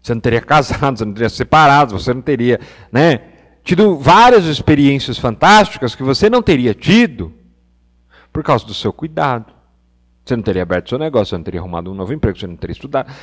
Você 0.01 0.13
não 0.13 0.21
teria 0.21 0.41
casado, 0.45 0.97
você 0.97 1.05
não 1.05 1.13
teria 1.13 1.29
separado, 1.29 1.99
você 1.99 2.13
não 2.13 2.21
teria, 2.21 2.59
né, 2.91 3.19
tido 3.63 3.97
várias 3.97 4.45
experiências 4.45 5.17
fantásticas 5.17 5.95
que 5.95 6.03
você 6.03 6.29
não 6.29 6.41
teria 6.41 6.73
tido 6.73 7.33
por 8.31 8.43
causa 8.43 8.65
do 8.65 8.73
seu 8.73 8.93
cuidado. 8.93 9.54
Você 10.25 10.35
não 10.35 10.43
teria 10.43 10.63
aberto 10.63 10.89
seu 10.89 10.97
negócio, 10.97 11.27
você 11.27 11.37
não 11.37 11.43
teria 11.43 11.59
arrumado 11.59 11.91
um 11.91 11.93
novo 11.93 12.11
emprego, 12.11 12.37
você 12.37 12.47
não 12.47 12.55
teria 12.55 12.73
estudado, 12.73 13.13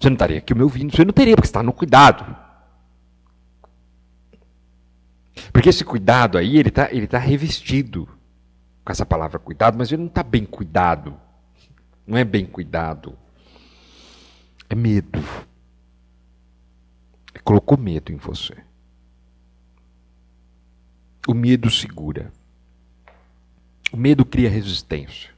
você 0.00 0.08
não 0.08 0.14
estaria 0.14 0.38
aqui 0.38 0.54
me 0.54 0.62
ouvindo, 0.62 0.96
você 0.96 1.04
não 1.04 1.12
teria, 1.12 1.36
porque 1.36 1.46
está 1.46 1.62
no 1.62 1.72
cuidado. 1.72 2.34
Porque 5.52 5.68
esse 5.68 5.84
cuidado 5.84 6.38
aí, 6.38 6.56
ele 6.56 6.70
está 6.70 6.90
ele 6.90 7.06
tá 7.06 7.18
revestido 7.18 8.08
com 8.82 8.90
essa 8.90 9.04
palavra 9.04 9.38
cuidado, 9.38 9.76
mas 9.76 9.92
ele 9.92 10.00
não 10.00 10.08
está 10.08 10.22
bem 10.22 10.46
cuidado. 10.46 11.14
Não 12.06 12.16
é 12.16 12.24
bem 12.24 12.46
cuidado. 12.46 13.18
É 14.70 14.74
medo. 14.74 15.18
Ele 17.34 17.42
colocou 17.44 17.76
medo 17.76 18.12
em 18.12 18.16
você. 18.16 18.56
O 21.28 21.34
medo 21.34 21.70
segura. 21.70 22.32
O 23.92 23.96
medo 23.96 24.24
cria 24.24 24.48
resistência. 24.48 25.35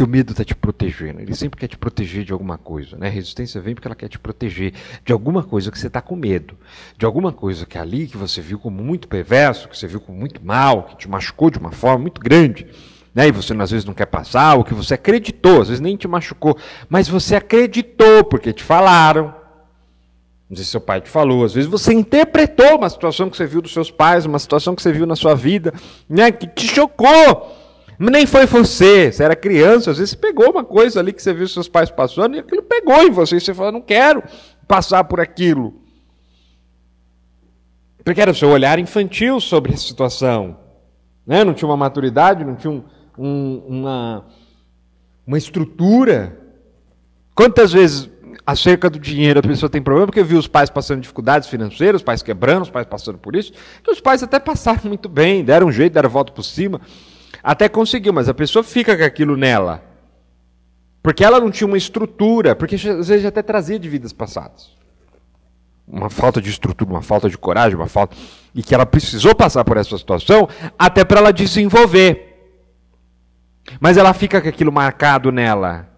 Porque 0.00 0.08
o 0.08 0.12
medo 0.16 0.30
está 0.32 0.42
te 0.42 0.54
protegendo. 0.54 1.20
Ele 1.20 1.34
sempre 1.34 1.60
quer 1.60 1.68
te 1.68 1.76
proteger 1.76 2.24
de 2.24 2.32
alguma 2.32 2.56
coisa. 2.56 2.96
Né? 2.96 3.08
A 3.08 3.10
resistência 3.10 3.60
vem 3.60 3.74
porque 3.74 3.86
ela 3.86 3.94
quer 3.94 4.08
te 4.08 4.18
proteger 4.18 4.72
de 5.04 5.12
alguma 5.12 5.42
coisa 5.42 5.70
que 5.70 5.78
você 5.78 5.88
está 5.88 6.00
com 6.00 6.16
medo. 6.16 6.56
De 6.96 7.04
alguma 7.04 7.32
coisa 7.32 7.66
que 7.66 7.76
é 7.76 7.80
ali 7.82 8.06
que 8.06 8.16
você 8.16 8.40
viu 8.40 8.58
como 8.58 8.82
muito 8.82 9.06
perverso, 9.06 9.68
que 9.68 9.76
você 9.76 9.86
viu 9.86 10.00
como 10.00 10.18
muito 10.18 10.42
mal, 10.42 10.84
que 10.84 10.96
te 10.96 11.08
machucou 11.08 11.50
de 11.50 11.58
uma 11.58 11.70
forma 11.70 11.98
muito 11.98 12.18
grande. 12.18 12.66
Né? 13.14 13.28
E 13.28 13.30
você 13.30 13.52
às 13.52 13.70
vezes 13.70 13.84
não 13.84 13.92
quer 13.92 14.06
passar, 14.06 14.56
ou 14.56 14.64
que 14.64 14.72
você 14.72 14.94
acreditou, 14.94 15.60
às 15.60 15.68
vezes 15.68 15.82
nem 15.82 15.98
te 15.98 16.08
machucou, 16.08 16.56
mas 16.88 17.06
você 17.06 17.36
acreditou 17.36 18.24
porque 18.24 18.54
te 18.54 18.64
falaram. 18.64 19.34
Não 20.48 20.56
sei 20.56 20.64
se 20.64 20.70
seu 20.70 20.80
pai 20.80 21.02
te 21.02 21.10
falou, 21.10 21.44
às 21.44 21.52
vezes 21.52 21.68
você 21.68 21.92
interpretou 21.92 22.78
uma 22.78 22.88
situação 22.88 23.28
que 23.28 23.36
você 23.36 23.44
viu 23.44 23.60
dos 23.60 23.74
seus 23.74 23.90
pais, 23.90 24.24
uma 24.24 24.38
situação 24.38 24.74
que 24.74 24.80
você 24.80 24.92
viu 24.92 25.04
na 25.04 25.14
sua 25.14 25.34
vida, 25.34 25.74
né, 26.08 26.32
que 26.32 26.46
te 26.46 26.66
chocou. 26.66 27.59
Nem 28.02 28.24
foi 28.24 28.46
você, 28.46 29.12
você 29.12 29.22
era 29.22 29.36
criança, 29.36 29.90
às 29.90 29.98
vezes 29.98 30.12
você 30.12 30.16
pegou 30.16 30.50
uma 30.50 30.64
coisa 30.64 31.00
ali 31.00 31.12
que 31.12 31.22
você 31.22 31.34
viu 31.34 31.46
seus 31.46 31.68
pais 31.68 31.90
passando 31.90 32.34
e 32.34 32.38
aquilo 32.38 32.62
pegou 32.62 33.02
em 33.02 33.10
você. 33.10 33.36
E 33.36 33.40
você 33.40 33.52
falou, 33.52 33.72
não 33.72 33.82
quero 33.82 34.22
passar 34.66 35.04
por 35.04 35.20
aquilo. 35.20 35.74
Porque 38.02 38.22
era 38.22 38.30
o 38.30 38.34
seu 38.34 38.48
olhar 38.48 38.78
infantil 38.78 39.38
sobre 39.38 39.74
a 39.74 39.76
situação. 39.76 40.56
Né? 41.26 41.44
Não 41.44 41.52
tinha 41.52 41.68
uma 41.68 41.76
maturidade, 41.76 42.42
não 42.42 42.56
tinha 42.56 42.70
um, 42.70 42.82
um, 43.18 43.62
uma, 43.68 44.24
uma 45.26 45.36
estrutura. 45.36 46.40
Quantas 47.34 47.70
vezes 47.70 48.08
acerca 48.46 48.88
do 48.88 48.98
dinheiro 48.98 49.40
a 49.40 49.42
pessoa 49.42 49.68
tem 49.68 49.82
problema 49.82 50.06
porque 50.06 50.22
viu 50.22 50.38
os 50.38 50.48
pais 50.48 50.70
passando 50.70 51.02
dificuldades 51.02 51.50
financeiras, 51.50 52.00
os 52.00 52.04
pais 52.04 52.22
quebrando, 52.22 52.62
os 52.62 52.70
pais 52.70 52.86
passando 52.86 53.18
por 53.18 53.36
isso, 53.36 53.52
que 53.84 53.90
os 53.90 54.00
pais 54.00 54.22
até 54.22 54.38
passaram 54.40 54.80
muito 54.88 55.06
bem, 55.06 55.44
deram 55.44 55.66
um 55.66 55.72
jeito, 55.72 55.92
deram 55.92 56.08
a 56.08 56.10
volta 56.12 56.32
por 56.32 56.42
cima. 56.42 56.80
Até 57.42 57.68
conseguiu, 57.68 58.12
mas 58.12 58.28
a 58.28 58.34
pessoa 58.34 58.62
fica 58.62 58.96
com 58.96 59.04
aquilo 59.04 59.36
nela. 59.36 59.82
Porque 61.02 61.24
ela 61.24 61.40
não 61.40 61.50
tinha 61.50 61.66
uma 61.66 61.78
estrutura, 61.78 62.54
porque 62.54 62.74
às 62.74 63.08
vezes 63.08 63.24
até 63.24 63.42
trazia 63.42 63.78
de 63.78 63.88
vidas 63.88 64.12
passadas. 64.12 64.70
Uma 65.86 66.10
falta 66.10 66.40
de 66.40 66.50
estrutura, 66.50 66.90
uma 66.90 67.02
falta 67.02 67.28
de 67.28 67.36
coragem, 67.36 67.76
uma 67.76 67.88
falta. 67.88 68.16
E 68.54 68.62
que 68.62 68.74
ela 68.74 68.86
precisou 68.86 69.34
passar 69.34 69.64
por 69.64 69.76
essa 69.76 69.96
situação 69.96 70.48
até 70.78 71.04
para 71.04 71.20
ela 71.20 71.32
desenvolver. 71.32 72.52
Mas 73.80 73.96
ela 73.96 74.12
fica 74.12 74.40
com 74.40 74.48
aquilo 74.48 74.70
marcado 74.70 75.32
nela. 75.32 75.88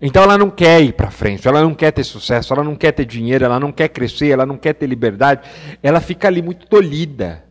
Então 0.00 0.22
ela 0.22 0.36
não 0.36 0.50
quer 0.50 0.82
ir 0.82 0.92
para 0.92 1.10
frente, 1.10 1.46
ela 1.46 1.62
não 1.62 1.74
quer 1.74 1.90
ter 1.90 2.04
sucesso, 2.04 2.52
ela 2.52 2.64
não 2.64 2.76
quer 2.76 2.92
ter 2.92 3.04
dinheiro, 3.04 3.44
ela 3.44 3.58
não 3.60 3.72
quer 3.72 3.88
crescer, 3.88 4.28
ela 4.28 4.44
não 4.44 4.56
quer 4.56 4.74
ter 4.74 4.86
liberdade. 4.86 5.48
Ela 5.82 6.00
fica 6.00 6.28
ali 6.28 6.42
muito 6.42 6.66
tolhida, 6.66 7.44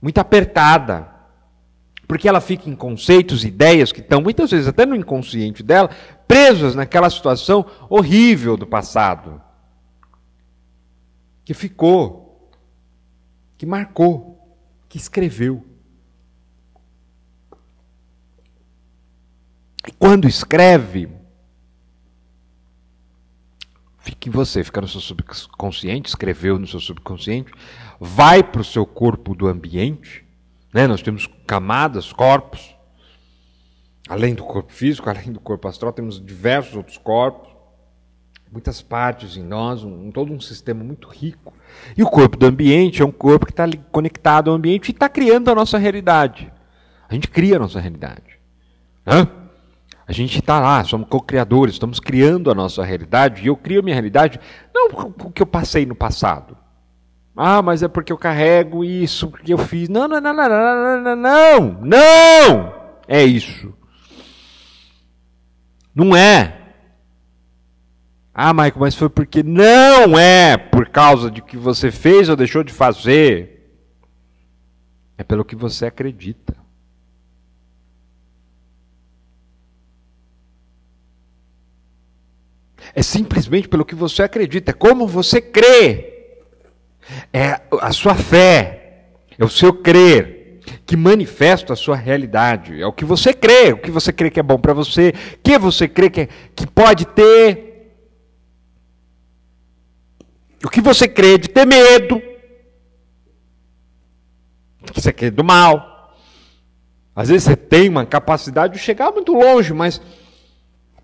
muito 0.00 0.18
apertada. 0.18 1.13
Porque 2.14 2.28
ela 2.28 2.40
fica 2.40 2.70
em 2.70 2.76
conceitos, 2.76 3.44
ideias 3.44 3.90
que 3.90 3.98
estão 3.98 4.22
muitas 4.22 4.52
vezes 4.52 4.68
até 4.68 4.86
no 4.86 4.94
inconsciente 4.94 5.64
dela, 5.64 5.90
presas 6.28 6.76
naquela 6.76 7.10
situação 7.10 7.66
horrível 7.90 8.56
do 8.56 8.68
passado. 8.68 9.42
Que 11.44 11.52
ficou, 11.52 12.52
que 13.58 13.66
marcou, 13.66 14.56
que 14.88 14.96
escreveu. 14.96 15.66
E 19.84 19.90
quando 19.90 20.28
escreve, 20.28 21.08
fica 23.98 24.28
em 24.28 24.30
você, 24.30 24.62
fica 24.62 24.80
no 24.80 24.86
seu 24.86 25.00
subconsciente, 25.00 26.10
escreveu 26.10 26.60
no 26.60 26.66
seu 26.68 26.78
subconsciente, 26.78 27.50
vai 27.98 28.40
para 28.40 28.60
o 28.60 28.64
seu 28.64 28.86
corpo 28.86 29.34
do 29.34 29.48
ambiente 29.48 30.23
né? 30.74 30.88
Nós 30.88 31.00
temos 31.00 31.28
camadas, 31.46 32.12
corpos, 32.12 32.74
além 34.08 34.34
do 34.34 34.42
corpo 34.42 34.72
físico, 34.72 35.08
além 35.08 35.32
do 35.32 35.38
corpo 35.38 35.68
astral, 35.68 35.92
temos 35.92 36.20
diversos 36.20 36.74
outros 36.74 36.98
corpos, 36.98 37.54
muitas 38.50 38.82
partes 38.82 39.36
em 39.36 39.42
nós, 39.42 39.84
um, 39.84 40.10
todo 40.10 40.32
um 40.32 40.40
sistema 40.40 40.82
muito 40.82 41.08
rico. 41.08 41.54
E 41.96 42.02
o 42.02 42.10
corpo 42.10 42.36
do 42.36 42.46
ambiente 42.46 43.00
é 43.00 43.04
um 43.04 43.12
corpo 43.12 43.46
que 43.46 43.52
está 43.52 43.64
conectado 43.90 44.50
ao 44.50 44.56
ambiente 44.56 44.88
e 44.88 44.90
está 44.90 45.08
criando 45.08 45.50
a 45.50 45.54
nossa 45.54 45.78
realidade. 45.78 46.52
A 47.08 47.14
gente 47.14 47.28
cria 47.28 47.56
a 47.56 47.58
nossa 47.60 47.80
realidade. 47.80 48.38
Hã? 49.06 49.28
A 50.06 50.12
gente 50.12 50.38
está 50.38 50.60
lá, 50.60 50.84
somos 50.84 51.08
co-criadores, 51.08 51.74
estamos 51.74 51.98
criando 51.98 52.50
a 52.50 52.54
nossa 52.54 52.84
realidade, 52.84 53.42
e 53.42 53.46
eu 53.46 53.56
crio 53.56 53.80
a 53.80 53.82
minha 53.82 53.94
realidade 53.94 54.38
não 54.74 54.88
o 54.88 55.30
que 55.30 55.40
eu 55.40 55.46
passei 55.46 55.86
no 55.86 55.94
passado, 55.94 56.56
ah, 57.36 57.60
mas 57.60 57.82
é 57.82 57.88
porque 57.88 58.12
eu 58.12 58.18
carrego 58.18 58.84
isso, 58.84 59.28
porque 59.28 59.52
eu 59.52 59.58
fiz. 59.58 59.88
Não, 59.88 60.06
não, 60.06 60.20
não, 60.20 60.32
não, 60.32 60.48
não, 60.48 61.00
não, 61.00 61.16
não, 61.16 61.80
não! 61.82 62.74
É 63.08 63.24
isso. 63.24 63.74
Não 65.94 66.14
é. 66.14 66.60
Ah, 68.32 68.52
Michael, 68.52 68.74
mas 68.78 68.94
foi 68.94 69.08
porque 69.08 69.42
não 69.42 70.18
é 70.18 70.56
por 70.56 70.88
causa 70.88 71.30
de 71.30 71.42
que 71.42 71.56
você 71.56 71.90
fez 71.90 72.28
ou 72.28 72.36
deixou 72.36 72.62
de 72.62 72.72
fazer. 72.72 73.78
É 75.18 75.24
pelo 75.24 75.44
que 75.44 75.56
você 75.56 75.86
acredita. 75.86 76.56
É 82.94 83.02
simplesmente 83.02 83.68
pelo 83.68 83.84
que 83.84 83.94
você 83.94 84.22
acredita, 84.22 84.70
é 84.70 84.74
como 84.74 85.06
você 85.06 85.40
crê. 85.40 86.13
É 87.32 87.60
a 87.80 87.92
sua 87.92 88.14
fé, 88.14 89.06
é 89.38 89.44
o 89.44 89.48
seu 89.48 89.72
crer 89.72 90.60
que 90.86 90.96
manifesta 90.96 91.72
a 91.72 91.76
sua 91.76 91.96
realidade. 91.96 92.80
É 92.80 92.86
o 92.86 92.92
que 92.92 93.04
você 93.04 93.32
crê, 93.32 93.72
o 93.72 93.78
que 93.78 93.90
você 93.90 94.12
crê 94.12 94.30
que 94.30 94.40
é 94.40 94.42
bom 94.42 94.58
para 94.58 94.72
você, 94.72 95.12
que 95.42 95.58
você 95.58 95.88
crê 95.88 96.10
que, 96.10 96.22
é, 96.22 96.28
que 96.54 96.66
pode 96.66 97.06
ter. 97.06 97.72
O 100.64 100.68
que 100.68 100.80
você 100.80 101.06
crê 101.06 101.38
de 101.38 101.48
ter 101.48 101.66
medo. 101.66 102.20
você 104.94 105.12
quer 105.12 105.30
do 105.30 105.44
mal. 105.44 106.16
Às 107.16 107.28
vezes 107.28 107.44
você 107.44 107.56
tem 107.56 107.88
uma 107.88 108.04
capacidade 108.04 108.74
de 108.74 108.78
chegar 108.78 109.12
muito 109.12 109.32
longe, 109.32 109.72
mas 109.72 110.00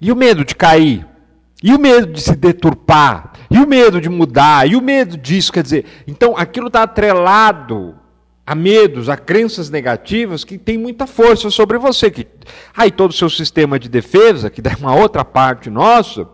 e 0.01 0.11
o 0.11 0.17
medo 0.17 0.45
de 0.45 0.55
cair? 0.55 1.07
E 1.63 1.75
o 1.75 1.79
medo 1.79 2.13
de 2.13 2.21
se 2.21 2.35
deturpar? 2.35 3.30
E 3.51 3.59
o 3.59 3.67
medo 3.67 4.01
de 4.01 4.09
mudar? 4.09 4.69
E 4.69 4.77
o 4.77 4.81
medo 4.81 5.17
disso? 5.17 5.53
Quer 5.53 5.63
dizer, 5.63 5.85
então 6.07 6.37
aquilo 6.37 6.69
está 6.69 6.85
atrelado 6.85 7.97
a 8.47 8.55
medos, 8.55 9.09
a 9.09 9.17
crenças 9.17 9.71
negativas 9.71 10.45
que 10.45 10.57
tem 10.57 10.79
muita 10.79 11.07
força 11.07 11.51
sobre 11.51 11.79
você. 11.79 12.11
Que, 12.11 12.27
aí 12.77 12.91
todo 12.91 13.11
o 13.11 13.15
seu 13.15 13.29
sistema 13.29 13.79
de 13.79 13.89
defesa, 13.89 14.51
que 14.51 14.61
é 14.61 14.77
uma 14.77 14.95
outra 14.95 15.25
parte 15.25 15.71
nossa, 15.71 16.29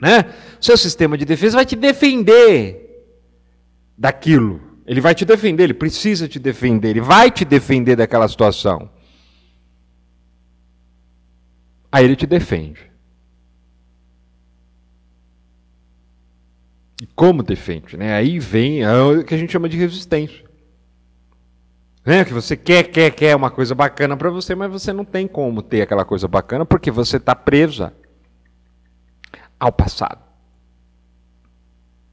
né? 0.00 0.32
Seu 0.60 0.76
sistema 0.76 1.16
de 1.16 1.24
defesa 1.24 1.56
vai 1.56 1.66
te 1.66 1.76
defender 1.76 3.06
daquilo. 3.96 4.60
Ele 4.86 5.00
vai 5.00 5.14
te 5.14 5.24
defender, 5.24 5.64
ele 5.64 5.74
precisa 5.74 6.26
te 6.26 6.38
defender, 6.38 6.90
ele 6.90 7.00
vai 7.00 7.30
te 7.30 7.44
defender 7.44 7.94
daquela 7.94 8.26
situação. 8.26 8.90
Aí 11.92 12.04
ele 12.04 12.16
te 12.16 12.26
defende. 12.26 12.89
E 17.00 17.06
como 17.06 17.42
defende? 17.42 17.96
Né? 17.96 18.12
Aí 18.12 18.38
vem 18.38 18.82
o 18.86 19.24
que 19.24 19.34
a 19.34 19.38
gente 19.38 19.52
chama 19.52 19.68
de 19.68 19.76
resistência. 19.76 20.44
Né? 22.04 22.24
Que 22.24 22.32
você 22.32 22.56
quer, 22.56 22.84
quer, 22.84 23.10
quer 23.10 23.34
uma 23.34 23.50
coisa 23.50 23.74
bacana 23.74 24.16
para 24.16 24.30
você, 24.30 24.54
mas 24.54 24.70
você 24.70 24.92
não 24.92 25.04
tem 25.04 25.26
como 25.26 25.62
ter 25.62 25.82
aquela 25.82 26.04
coisa 26.04 26.28
bacana 26.28 26.66
porque 26.66 26.90
você 26.90 27.16
está 27.16 27.34
presa 27.34 27.94
ao 29.58 29.72
passado. 29.72 30.30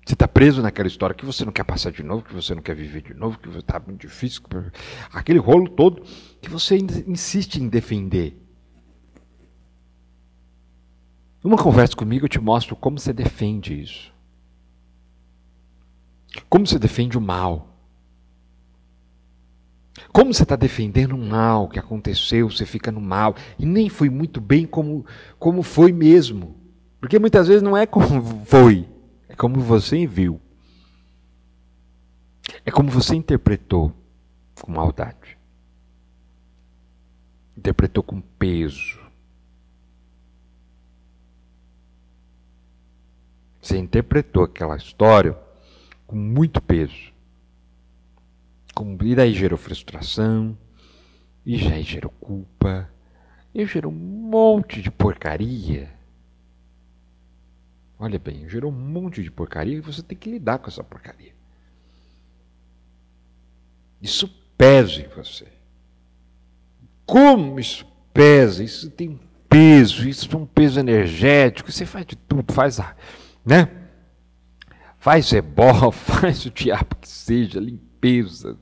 Você 0.05 0.13
está 0.13 0.25
preso 0.25 0.61
naquela 0.61 0.87
história 0.87 1.13
que 1.13 1.25
você 1.25 1.43
não 1.43 1.51
quer 1.51 1.65
passar 1.65 1.91
de 1.91 2.01
novo, 2.01 2.23
que 2.23 2.33
você 2.33 2.55
não 2.55 2.61
quer 2.61 2.73
viver 2.73 3.01
de 3.01 3.13
novo, 3.13 3.37
que 3.37 3.49
está 3.57 3.77
muito 3.77 4.07
difícil. 4.07 4.41
Aquele 5.11 5.37
rolo 5.37 5.67
todo 5.67 6.01
que 6.41 6.49
você 6.49 6.77
insiste 6.77 7.57
em 7.57 7.67
defender. 7.67 8.41
Numa 11.43 11.57
conversa 11.57 11.93
comigo, 11.93 12.23
eu 12.23 12.29
te 12.29 12.39
mostro 12.39 12.73
como 12.73 12.97
você 12.97 13.11
defende 13.11 13.81
isso. 13.81 14.16
Como 16.49 16.65
você 16.65 16.77
defende 16.77 17.17
o 17.17 17.21
mal. 17.21 17.67
Como 20.11 20.33
você 20.33 20.43
está 20.43 20.55
defendendo 20.55 21.15
um 21.15 21.27
mal 21.27 21.67
que 21.67 21.79
aconteceu, 21.79 22.49
você 22.49 22.65
fica 22.65 22.91
no 22.91 23.01
mal. 23.01 23.35
E 23.57 23.65
nem 23.65 23.89
foi 23.89 24.09
muito 24.09 24.39
bem 24.39 24.65
como, 24.65 25.05
como 25.39 25.63
foi 25.63 25.91
mesmo. 25.91 26.55
Porque 26.99 27.19
muitas 27.19 27.47
vezes 27.47 27.61
não 27.61 27.75
é 27.75 27.85
como 27.85 28.21
foi, 28.45 28.87
é 29.27 29.35
como 29.35 29.59
você 29.59 30.05
viu. 30.05 30.41
É 32.65 32.71
como 32.71 32.89
você 32.89 33.15
interpretou 33.15 33.93
com 34.61 34.71
maldade. 34.71 35.37
Interpretou 37.55 38.03
com 38.03 38.21
peso. 38.21 38.99
Você 43.61 43.77
interpretou 43.77 44.43
aquela 44.43 44.77
história 44.77 45.37
com 46.07 46.15
muito 46.15 46.61
peso. 46.61 47.13
E 49.03 49.15
daí 49.15 49.33
gerou 49.33 49.57
frustração, 49.57 50.57
e 51.45 51.57
já 51.57 51.79
gerou 51.81 52.11
culpa, 52.19 52.89
e 53.53 53.65
gerou 53.65 53.91
um 53.91 53.95
monte 53.95 54.81
de 54.81 54.89
porcaria. 54.89 55.91
Olha 57.99 58.19
bem, 58.19 58.47
gerou 58.47 58.71
um 58.71 58.75
monte 58.75 59.23
de 59.23 59.31
porcaria 59.31 59.77
e 59.77 59.81
você 59.81 60.03
tem 60.03 60.17
que 60.17 60.29
lidar 60.29 60.59
com 60.59 60.69
essa 60.69 60.83
porcaria. 60.83 61.33
Isso 63.99 64.29
pesa 64.55 65.01
em 65.01 65.07
você. 65.07 65.47
Como 67.05 67.59
isso 67.59 67.87
pesa? 68.13 68.63
Isso 68.63 68.91
tem 68.91 69.19
peso, 69.49 70.07
isso 70.07 70.31
é 70.31 70.37
um 70.37 70.45
peso 70.45 70.79
energético. 70.79 71.71
Você 71.71 71.85
faz 71.85 72.05
de 72.05 72.15
tudo, 72.15 72.53
faz 72.53 72.79
a, 72.79 72.95
né? 73.43 73.86
Faz 75.07 75.31
ebó, 75.31 75.87
faz 75.89 76.45
o 76.45 76.51
diabo 76.51 76.97
que 76.99 77.07
seja, 77.07 77.61
limpeza. 77.61 78.57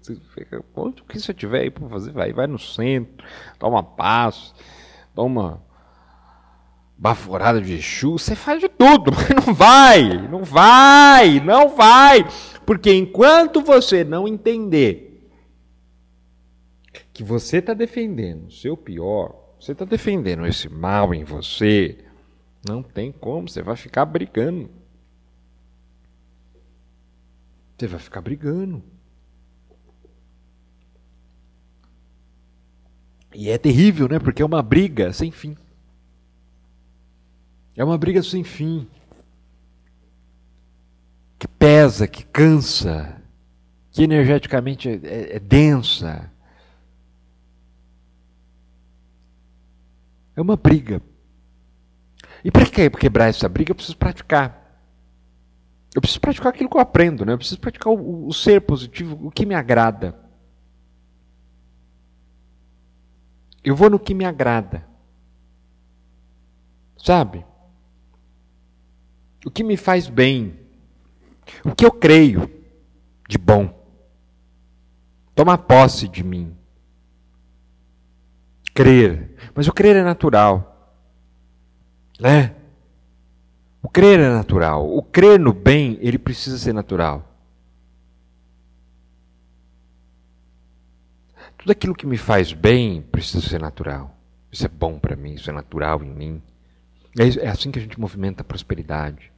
Onde 0.75 1.01
que 1.01 1.19
você 1.19 1.33
tiver 1.33 1.61
aí 1.61 1.71
para 1.71 1.89
fazer, 1.89 2.11
vai, 2.11 2.31
vai 2.33 2.45
no 2.45 2.59
centro, 2.59 3.25
toma 3.57 3.81
passo, 3.81 4.53
toma 5.15 5.59
baforada 6.95 7.59
de 7.59 7.73
Exu, 7.73 8.19
você 8.19 8.35
faz 8.35 8.61
de 8.61 8.69
tudo, 8.69 9.09
mas 9.17 9.43
não 9.43 9.55
vai, 9.55 10.27
não 10.29 10.43
vai, 10.43 11.39
não 11.39 11.69
vai. 11.75 12.23
Porque 12.63 12.93
enquanto 12.93 13.59
você 13.59 14.03
não 14.03 14.27
entender 14.27 15.27
que 17.11 17.23
você 17.23 17.57
está 17.57 17.73
defendendo 17.73 18.49
o 18.49 18.51
seu 18.51 18.77
pior, 18.77 19.33
você 19.59 19.71
está 19.71 19.83
defendendo 19.83 20.45
esse 20.45 20.69
mal 20.69 21.11
em 21.11 21.23
você, 21.23 21.97
não 22.63 22.83
tem 22.83 23.11
como, 23.11 23.49
você 23.49 23.63
vai 23.63 23.75
ficar 23.75 24.05
brigando. 24.05 24.84
Você 27.77 27.87
vai 27.87 27.99
ficar 27.99 28.21
brigando. 28.21 28.81
E 33.33 33.49
é 33.49 33.57
terrível, 33.57 34.07
né? 34.07 34.17
Porque 34.17 34.41
é 34.41 34.45
uma 34.45 34.63
briga 34.63 35.11
sem 35.11 35.29
fim. 35.29 35.57
É 37.75 37.83
uma 37.83 37.97
briga 37.97 38.23
sem 38.23 38.43
fim. 38.45 38.87
Que 41.37 41.47
pesa, 41.47 42.07
que 42.07 42.23
cansa, 42.23 43.21
que 43.91 44.03
energeticamente 44.03 44.87
é, 44.87 44.93
é, 45.03 45.35
é 45.35 45.39
densa. 45.39 46.31
É 50.33 50.41
uma 50.41 50.55
briga. 50.55 51.01
E 52.41 52.49
para 52.49 52.65
quebrar 52.65 53.27
essa 53.27 53.49
briga, 53.49 53.71
eu 53.71 53.75
preciso 53.75 53.97
praticar. 53.97 54.64
Eu 55.95 56.01
preciso 56.01 56.19
praticar 56.19 56.49
aquilo 56.49 56.69
que 56.69 56.75
eu 56.75 56.81
aprendo, 56.81 57.25
né? 57.25 57.31
Eu 57.31 57.37
preciso 57.37 57.57
praticar 57.57 57.93
o, 57.93 58.27
o 58.27 58.33
ser 58.33 58.59
positivo, 58.59 59.17
o 59.25 59.31
que 59.31 59.45
me 59.45 59.55
agrada. 59.55 60.13
Eu 63.63 63.77
vou 63.77 63.89
no 63.89 63.97
que 63.97 64.13
me 64.13 64.25
agrada. 64.25 64.85
Sabe? 66.97 67.45
O 69.45 69.49
que 69.49 69.63
me 69.63 69.77
faz 69.77 70.09
bem. 70.09 70.59
O 71.63 71.73
que 71.73 71.85
eu 71.85 71.91
creio 71.93 72.51
de 73.29 73.37
bom. 73.37 73.73
Tomar 75.33 75.59
posse 75.59 76.09
de 76.09 76.25
mim. 76.25 76.57
Crer. 78.73 79.33
Mas 79.55 79.65
o 79.69 79.71
crer 79.71 79.95
é 79.95 80.03
natural. 80.03 80.93
Né? 82.19 82.53
O 83.85 83.87
crer 83.87 84.19
é 84.19 84.29
natural. 84.29 84.97
O 84.97 85.03
crer 85.03 85.39
no 85.39 85.53
bem, 85.53 85.99
ele 86.01 86.17
precisa 86.17 86.57
ser 86.57 86.73
natural. 86.73 87.23
Tudo 91.55 91.71
aquilo 91.71 91.93
que 91.93 92.07
me 92.07 92.17
faz 92.17 92.51
bem 92.51 93.03
precisa 93.03 93.47
ser 93.47 93.61
natural. 93.61 94.17
Isso 94.51 94.65
é 94.65 94.67
bom 94.67 94.97
para 94.97 95.15
mim, 95.15 95.35
isso 95.35 95.51
é 95.51 95.53
natural 95.53 96.01
em 96.01 96.09
mim. 96.09 96.41
É, 97.15 97.45
é 97.45 97.47
assim 97.47 97.69
que 97.69 97.77
a 97.77 97.81
gente 97.81 97.99
movimenta 97.99 98.41
a 98.41 98.43
prosperidade. 98.43 99.31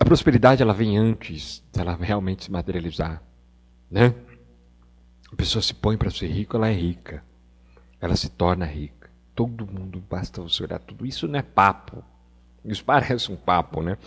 A 0.00 0.04
prosperidade 0.04 0.62
ela 0.62 0.72
vem 0.72 0.96
antes 0.96 1.60
dela 1.72 1.96
realmente 2.00 2.44
se 2.44 2.52
materializar, 2.52 3.20
né? 3.90 4.14
A 5.32 5.34
pessoa 5.34 5.60
se 5.60 5.74
põe 5.74 5.96
para 5.96 6.08
ser 6.08 6.28
rico, 6.28 6.56
ela 6.56 6.68
é 6.68 6.72
rica. 6.72 7.24
Ela 8.00 8.14
se 8.14 8.28
torna 8.28 8.64
rica 8.64 8.95
todo 9.36 9.66
mundo, 9.66 10.02
basta 10.10 10.40
você 10.40 10.64
olhar 10.64 10.78
tudo. 10.80 11.06
Isso 11.06 11.28
não 11.28 11.38
é 11.38 11.42
papo. 11.42 12.02
Isso 12.64 12.82
parece 12.84 13.30
um 13.30 13.36
papo, 13.36 13.82
né? 13.82 13.98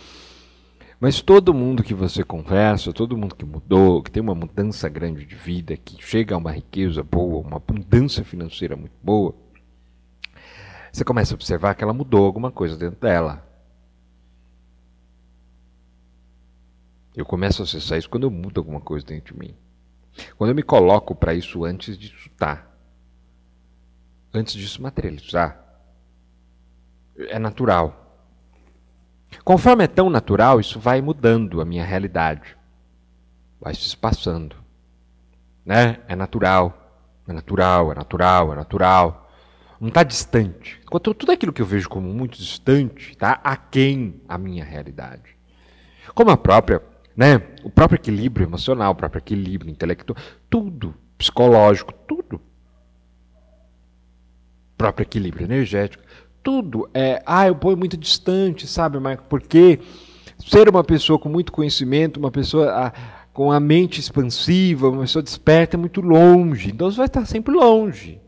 Mas 0.98 1.22
todo 1.22 1.54
mundo 1.54 1.82
que 1.82 1.94
você 1.94 2.22
conversa, 2.22 2.92
todo 2.92 3.16
mundo 3.16 3.34
que 3.34 3.44
mudou, 3.44 4.02
que 4.02 4.10
tem 4.10 4.22
uma 4.22 4.34
mudança 4.34 4.86
grande 4.86 5.24
de 5.24 5.34
vida, 5.34 5.74
que 5.74 6.02
chega 6.04 6.34
a 6.34 6.38
uma 6.38 6.52
riqueza 6.52 7.02
boa, 7.02 7.40
uma 7.40 7.56
abundância 7.56 8.22
financeira 8.22 8.76
muito 8.76 8.92
boa, 9.02 9.34
você 10.92 11.02
começa 11.02 11.32
a 11.32 11.36
observar 11.36 11.74
que 11.74 11.82
ela 11.82 11.94
mudou 11.94 12.26
alguma 12.26 12.50
coisa 12.50 12.76
dentro 12.76 13.00
dela. 13.00 13.46
Eu 17.16 17.24
começo 17.24 17.62
a 17.62 17.64
acessar 17.64 17.98
isso 17.98 18.10
quando 18.10 18.24
eu 18.24 18.30
mudo 18.30 18.60
alguma 18.60 18.80
coisa 18.80 19.06
dentro 19.06 19.32
de 19.32 19.40
mim. 19.40 19.54
Quando 20.36 20.50
eu 20.50 20.56
me 20.56 20.62
coloco 20.62 21.14
para 21.14 21.32
isso 21.32 21.64
antes 21.64 21.96
de 21.96 22.08
estar 22.08 22.69
antes 24.32 24.54
disso 24.54 24.82
materializar. 24.82 25.58
É 27.16 27.38
natural. 27.38 27.96
Conforme 29.44 29.84
é 29.84 29.86
tão 29.86 30.10
natural, 30.10 30.60
isso 30.60 30.80
vai 30.80 31.00
mudando 31.00 31.60
a 31.60 31.64
minha 31.64 31.84
realidade. 31.84 32.56
Vai 33.60 33.74
se 33.74 33.86
espaçando. 33.86 34.56
Né? 35.64 35.98
É 36.08 36.16
natural. 36.16 36.76
É 37.28 37.32
natural, 37.32 37.92
é 37.92 37.94
natural, 37.94 38.52
é 38.52 38.56
natural. 38.56 39.30
Não 39.80 39.88
está 39.88 40.02
distante. 40.02 40.80
Enquanto 40.82 41.14
tudo 41.14 41.32
aquilo 41.32 41.52
que 41.52 41.62
eu 41.62 41.66
vejo 41.66 41.88
como 41.88 42.12
muito 42.12 42.38
distante 42.38 43.12
está 43.12 43.40
aquém 43.44 44.20
a 44.28 44.36
minha 44.36 44.64
realidade. 44.64 45.36
Como 46.14 46.30
a 46.30 46.36
própria 46.36 46.82
né? 47.20 47.42
O 47.62 47.70
próprio 47.70 47.98
equilíbrio 47.98 48.46
emocional, 48.46 48.92
o 48.92 48.94
próprio 48.94 49.20
equilíbrio 49.20 49.70
intelectual, 49.70 50.16
tudo, 50.48 50.94
psicológico, 51.18 51.92
tudo. 52.08 52.40
Próprio 54.80 55.04
equilíbrio 55.04 55.44
energético, 55.44 56.02
tudo 56.42 56.88
é, 56.94 57.22
ah, 57.26 57.46
eu 57.46 57.54
ponho 57.54 57.76
muito 57.76 57.98
distante, 57.98 58.66
sabe, 58.66 58.98
Marco? 58.98 59.24
Porque 59.28 59.78
ser 60.38 60.70
uma 60.70 60.82
pessoa 60.82 61.18
com 61.18 61.28
muito 61.28 61.52
conhecimento, 61.52 62.16
uma 62.16 62.30
pessoa 62.30 62.72
ah, 62.72 62.92
com 63.30 63.52
a 63.52 63.60
mente 63.60 64.00
expansiva, 64.00 64.88
uma 64.88 65.02
pessoa 65.02 65.22
desperta 65.22 65.76
é 65.76 65.78
muito 65.78 66.00
longe. 66.00 66.70
Então 66.70 66.90
você 66.90 66.96
vai 66.96 67.04
estar 67.08 67.26
sempre 67.26 67.52
longe. 67.52 68.22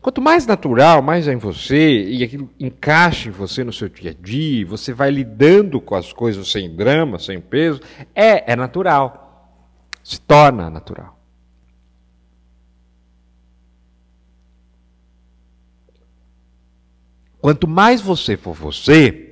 Quanto 0.00 0.22
mais 0.22 0.46
natural, 0.46 1.02
mais 1.02 1.26
é 1.26 1.32
em 1.32 1.36
você, 1.36 2.04
e 2.04 2.22
aquilo 2.22 2.48
encaixa 2.60 3.28
em 3.28 3.32
você 3.32 3.64
no 3.64 3.72
seu 3.72 3.88
dia 3.88 4.12
a 4.12 4.14
dia, 4.14 4.64
você 4.64 4.92
vai 4.92 5.10
lidando 5.10 5.80
com 5.80 5.96
as 5.96 6.12
coisas 6.12 6.48
sem 6.52 6.76
drama, 6.76 7.18
sem 7.18 7.40
peso, 7.40 7.80
é, 8.14 8.52
é 8.52 8.54
natural. 8.54 9.58
Se 10.04 10.20
torna 10.20 10.70
natural. 10.70 11.15
Quanto 17.40 17.68
mais 17.68 18.00
você 18.00 18.36
for 18.36 18.54
você, 18.54 19.26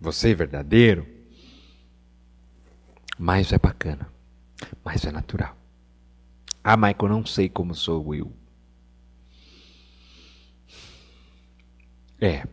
você 0.00 0.34
verdadeiro, 0.34 1.06
mais 3.18 3.52
é 3.52 3.58
bacana, 3.58 4.08
mais 4.84 5.04
é 5.04 5.12
natural. 5.12 5.56
Ah, 6.64 6.76
Michael, 6.76 7.08
não 7.08 7.26
sei 7.26 7.48
como 7.48 7.74
sou 7.74 8.14
eu. 8.14 8.32
É. 12.20 12.46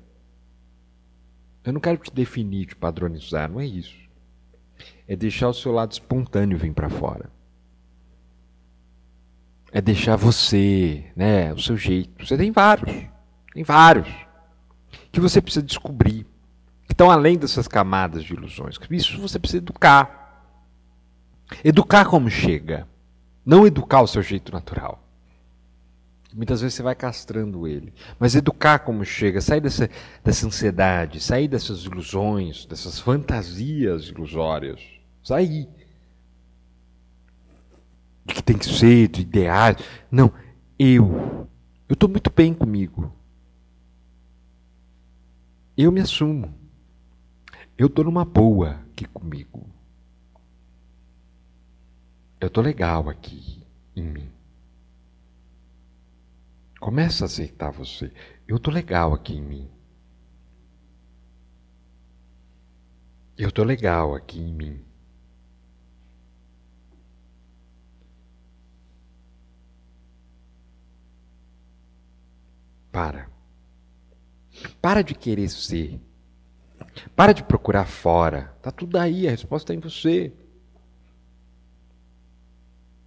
Eu 1.63 1.73
não 1.73 1.79
quero 1.79 1.97
te 1.99 2.11
definir, 2.11 2.65
te 2.65 2.75
padronizar, 2.75 3.49
não 3.49 3.59
é 3.59 3.65
isso. 3.65 3.95
É 5.07 5.15
deixar 5.15 5.49
o 5.49 5.53
seu 5.53 5.71
lado 5.71 5.91
espontâneo 5.91 6.57
vir 6.57 6.73
para 6.73 6.89
fora. 6.89 7.29
É 9.71 9.81
deixar 9.81 10.15
você, 10.15 11.05
né, 11.15 11.53
o 11.53 11.59
seu 11.59 11.77
jeito. 11.77 12.25
Você 12.25 12.37
tem 12.37 12.51
vários. 12.51 12.91
Tem 13.53 13.63
vários. 13.63 14.09
Que 15.11 15.19
você 15.19 15.41
precisa 15.41 15.65
descobrir. 15.65 16.25
Que 16.87 16.93
estão 16.93 17.11
além 17.11 17.37
dessas 17.37 17.67
camadas 17.67 18.23
de 18.23 18.33
ilusões. 18.33 18.77
Isso 18.89 19.19
você 19.19 19.37
precisa 19.37 19.59
educar. 19.59 20.43
Educar 21.63 22.05
como 22.05 22.29
chega. 22.29 22.87
Não 23.45 23.65
educar 23.65 24.01
o 24.01 24.07
seu 24.07 24.21
jeito 24.21 24.51
natural. 24.51 25.03
Muitas 26.33 26.61
vezes 26.61 26.75
você 26.75 26.83
vai 26.83 26.93
castrando 26.93 27.67
ele. 27.67 27.93
Mas 28.19 28.35
educar 28.35 28.79
como 28.79 29.03
chega, 29.03 29.41
sair 29.41 29.61
dessa, 29.61 29.89
dessa 30.23 30.45
ansiedade, 30.45 31.19
sair 31.19 31.47
dessas 31.47 31.85
ilusões, 31.85 32.65
dessas 32.65 32.99
fantasias 32.99 34.07
ilusórias. 34.09 34.79
Sair. 35.23 35.67
Que 38.33 38.43
tem 38.43 38.57
que 38.57 38.65
ser, 38.65 39.07
de 39.07 39.21
ideais. 39.21 39.77
Não, 40.11 40.31
eu. 40.77 41.47
Eu 41.87 41.93
estou 41.93 42.07
muito 42.07 42.31
bem 42.31 42.53
comigo. 42.53 43.11
Eu 45.75 45.91
me 45.91 46.01
assumo. 46.01 46.53
Eu 47.77 47.87
estou 47.87 48.05
numa 48.05 48.23
boa 48.25 48.81
aqui 48.91 49.05
comigo. 49.05 49.67
Eu 52.39 52.47
estou 52.47 52.63
legal 52.63 53.09
aqui 53.09 53.65
em 53.95 54.03
mim. 54.03 54.31
Começa 56.79 57.25
a 57.25 57.27
aceitar 57.27 57.71
você. 57.71 58.11
Eu 58.47 58.57
estou 58.57 58.73
legal 58.73 59.13
aqui 59.13 59.33
em 59.35 59.41
mim. 59.41 59.69
Eu 63.37 63.49
estou 63.49 63.65
legal 63.65 64.15
aqui 64.15 64.39
em 64.39 64.53
mim. 64.53 64.88
Para. 72.99 73.29
Para 74.81 75.01
de 75.01 75.15
querer 75.15 75.47
ser. 75.47 76.01
Para 77.15 77.31
de 77.31 77.45
procurar 77.45 77.85
fora. 77.85 78.53
Tá 78.61 78.71
tudo 78.71 78.97
aí, 78.97 79.25
a 79.25 79.31
resposta 79.31 79.71
está 79.71 79.73
em 79.73 79.89
você. 79.89 80.33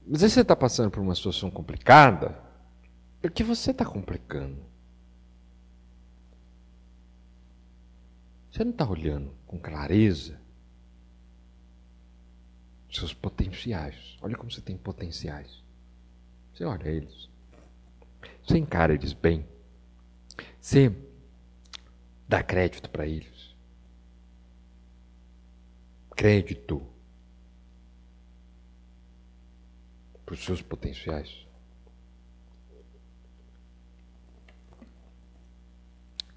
Mas 0.06 0.22
aí 0.22 0.30
você 0.30 0.40
está 0.40 0.56
passando 0.56 0.90
por 0.90 1.00
uma 1.00 1.14
situação 1.14 1.50
complicada, 1.50 2.42
porque 3.20 3.44
você 3.44 3.70
está 3.70 3.84
complicando. 3.84 4.64
Você 8.50 8.64
não 8.64 8.72
está 8.72 8.88
olhando 8.88 9.36
com 9.46 9.58
clareza 9.58 10.40
seus 12.90 13.12
potenciais. 13.12 14.16
Olha 14.22 14.38
como 14.38 14.50
você 14.50 14.62
tem 14.62 14.78
potenciais. 14.78 15.62
Você 16.54 16.64
olha 16.64 16.88
eles. 16.88 17.28
Você 18.42 18.56
encara 18.56 18.94
eles 18.94 19.12
bem. 19.12 19.51
Você 20.62 20.96
dá 22.28 22.40
crédito 22.40 22.88
para 22.88 23.04
eles. 23.04 23.52
Crédito 26.16 26.86
para 30.24 30.34
os 30.34 30.44
seus 30.44 30.62
potenciais. 30.62 31.48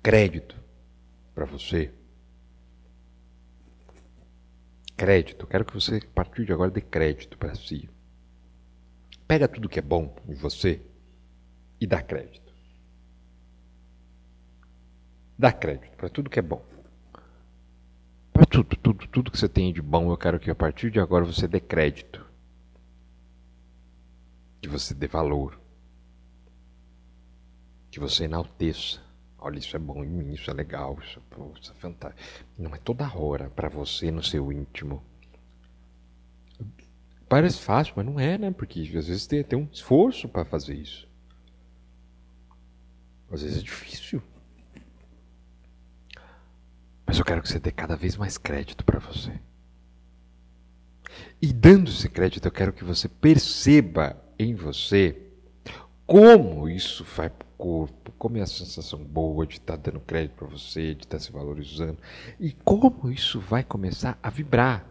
Crédito 0.02 0.56
para 1.36 1.46
você. 1.46 1.94
Crédito. 4.98 5.46
Quero 5.46 5.66
que 5.66 5.74
você, 5.74 5.98
a 5.98 6.14
partir 6.16 6.46
de 6.46 6.52
agora, 6.52 6.72
dê 6.72 6.82
crédito 6.82 7.38
para 7.38 7.54
si. 7.54 7.88
Pega 9.28 9.48
tudo 9.48 9.70
que 9.70 9.78
é 9.78 9.84
bom 9.84 10.16
em 10.28 10.34
você 10.34 10.82
e 11.80 11.86
dá 11.86 12.02
crédito. 12.02 12.45
Dá 15.38 15.52
crédito 15.52 15.96
para 15.98 16.10
tudo 16.10 16.30
que 16.30 16.40
é 16.40 16.42
bom. 16.42 16.64
Para 18.32 18.46
tudo, 18.46 18.76
tudo, 18.76 19.08
tudo 19.08 19.32
que 19.32 19.38
você 19.38 19.50
tem 19.50 19.72
de 19.72 19.82
bom, 19.82 20.12
eu 20.12 20.18
quero 20.18 20.40
que 20.40 20.50
a 20.50 20.56
partir 20.56 20.92
de 20.92 21.00
agora 21.00 21.26
você 21.26 21.48
dê 21.48 21.60
crédito 21.60 22.26
que 24.62 24.70
você 24.70 24.96
dê 24.96 25.08
valor, 25.08 25.60
que 27.92 28.00
você 28.00 28.24
enalteça. 28.26 29.00
Olha, 29.38 29.60
isso 29.60 29.76
é 29.76 29.80
bom 29.80 30.04
em 30.04 30.08
mim, 30.08 30.34
isso 30.34 30.50
é 30.50 30.54
legal, 30.54 30.98
isso, 31.04 31.22
pô, 31.30 31.54
isso 31.62 31.72
é 31.72 31.76
fantástico. 31.76 32.20
Não 32.58 32.74
é 32.74 32.80
toda 32.80 33.08
hora 33.16 33.50
para 33.50 33.70
você 33.70 34.10
no 34.10 34.24
seu 34.24 34.52
íntimo. 34.52 35.04
Parece 37.30 37.60
fácil, 37.60 37.94
mas 37.96 38.06
não 38.06 38.20
é, 38.20 38.38
né? 38.38 38.52
Porque 38.52 38.82
às 38.82 39.08
vezes 39.08 39.28
tem, 39.28 39.44
tem 39.44 39.60
um 39.60 39.70
esforço 39.72 40.28
para 40.28 40.46
fazer 40.46 40.74
isso. 40.74 41.08
Às 43.32 43.44
vezes 43.44 43.60
é 43.60 43.62
difícil. 43.62 44.22
Mas 47.16 47.20
eu 47.20 47.26
quero 47.26 47.42
que 47.42 47.48
você 47.48 47.60
dê 47.60 47.72
cada 47.72 47.96
vez 47.96 48.18
mais 48.18 48.38
crédito 48.38 48.84
para 48.84 49.00
você. 49.00 49.32
E 51.42 51.54
dando 51.54 51.90
esse 51.90 52.10
crédito, 52.10 52.46
eu 52.46 52.52
quero 52.52 52.74
que 52.74 52.84
você 52.84 53.08
perceba 53.08 54.22
em 54.38 54.54
você, 54.54 55.18
como 56.06 56.68
isso 56.68 57.06
vai 57.06 57.30
para 57.30 57.46
o 57.46 57.58
corpo, 57.58 58.12
como 58.20 58.36
é 58.36 58.42
a 58.42 58.46
sensação 58.46 59.00
boa 59.02 59.48
de 59.48 59.54
estar 59.54 59.78
tá 59.78 59.90
dando 59.90 60.02
crédito 60.02 60.36
para 60.36 60.48
você, 60.48 60.94
de 60.94 61.06
estar 61.06 61.18
tá 61.18 61.24
se 61.24 61.32
valorizando, 61.32 61.98
e 62.38 62.52
como 62.52 63.10
isso 63.10 63.40
vai 63.40 63.64
começar 63.64 64.20
a 64.22 64.30
vibrar. 64.30 64.86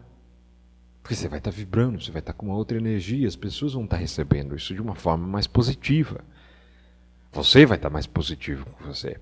Porque 1.03 1.13
você 1.13 1.27
vai 1.27 1.37
estar 1.37 1.51
tá 1.51 1.55
vibrando, 1.55 2.01
você 2.01 2.09
vai 2.09 2.21
estar 2.21 2.33
com 2.33 2.47
uma 2.47 2.55
outra 2.55 2.75
energia, 2.75 3.27
as 3.27 3.35
pessoas 3.35 3.73
vão 3.73 3.83
estar 3.83 3.97
recebendo 3.97 4.55
isso 4.55 4.73
de 4.73 4.81
uma 4.81 4.95
forma 4.95 5.27
mais 5.27 5.45
positiva. 5.45 6.25
Você 7.31 7.67
vai 7.67 7.77
estar 7.77 7.91
mais 7.91 8.07
positivo 8.07 8.65
com 8.71 8.85
você. 8.85 9.19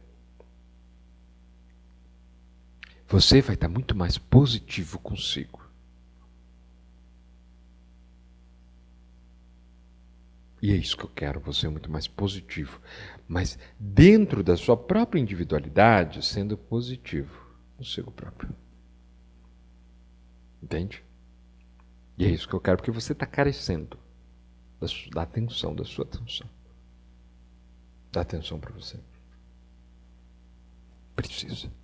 Você 3.14 3.42
vai 3.42 3.54
estar 3.54 3.70
muito 3.70 3.96
mais 3.96 4.18
positivo 4.18 4.98
consigo. 4.98 5.64
E 10.60 10.72
é 10.72 10.76
isso 10.76 10.98
que 10.98 11.04
eu 11.04 11.10
quero, 11.10 11.40
você 11.40 11.68
é 11.68 11.70
muito 11.70 11.92
mais 11.92 12.08
positivo. 12.08 12.82
Mas 13.28 13.60
dentro 13.80 14.44
da 14.44 14.58
sua 14.58 14.76
própria 14.76 15.20
individualidade, 15.20 16.26
sendo 16.26 16.58
positivo 16.58 17.56
consigo 17.78 18.10
próprio. 18.10 18.50
Entende? 20.60 21.04
E 22.18 22.26
é 22.26 22.30
isso 22.30 22.50
que 22.50 22.56
eu 22.56 22.62
quero, 22.62 22.78
porque 22.78 22.90
você 22.90 23.14
está 23.14 23.28
carecendo 23.28 23.96
da, 24.82 24.88
da 25.14 25.22
atenção, 25.22 25.76
da 25.76 25.86
sua 25.86 26.06
atenção. 26.06 26.50
Dá 28.12 28.22
atenção 28.22 28.60
para 28.60 28.74
você. 28.74 29.00
Precisa. 31.16 31.83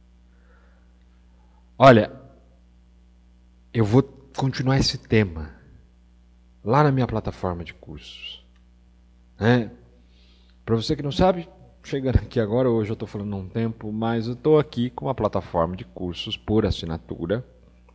Olha, 1.81 2.11
eu 3.73 3.85
vou 3.85 4.03
continuar 4.35 4.77
esse 4.79 4.97
tema 4.97 5.49
lá 6.61 6.83
na 6.83 6.91
minha 6.91 7.07
plataforma 7.07 7.63
de 7.63 7.73
cursos. 7.73 8.45
Né? 9.39 9.71
Para 10.65 10.75
você 10.75 10.93
que 10.93 11.01
não 11.01 11.09
sabe, 11.09 11.47
chegando 11.81 12.17
aqui 12.17 12.37
agora, 12.37 12.69
hoje 12.69 12.89
eu 12.89 12.95
estou 12.95 13.07
falando 13.07 13.33
um 13.37 13.47
tempo, 13.47 13.93
mas 13.93 14.27
eu 14.27 14.33
estou 14.33 14.59
aqui 14.59 14.89
com 14.89 15.05
uma 15.05 15.15
plataforma 15.15 15.77
de 15.77 15.85
cursos 15.85 16.35
por 16.35 16.65
assinatura, 16.65 17.47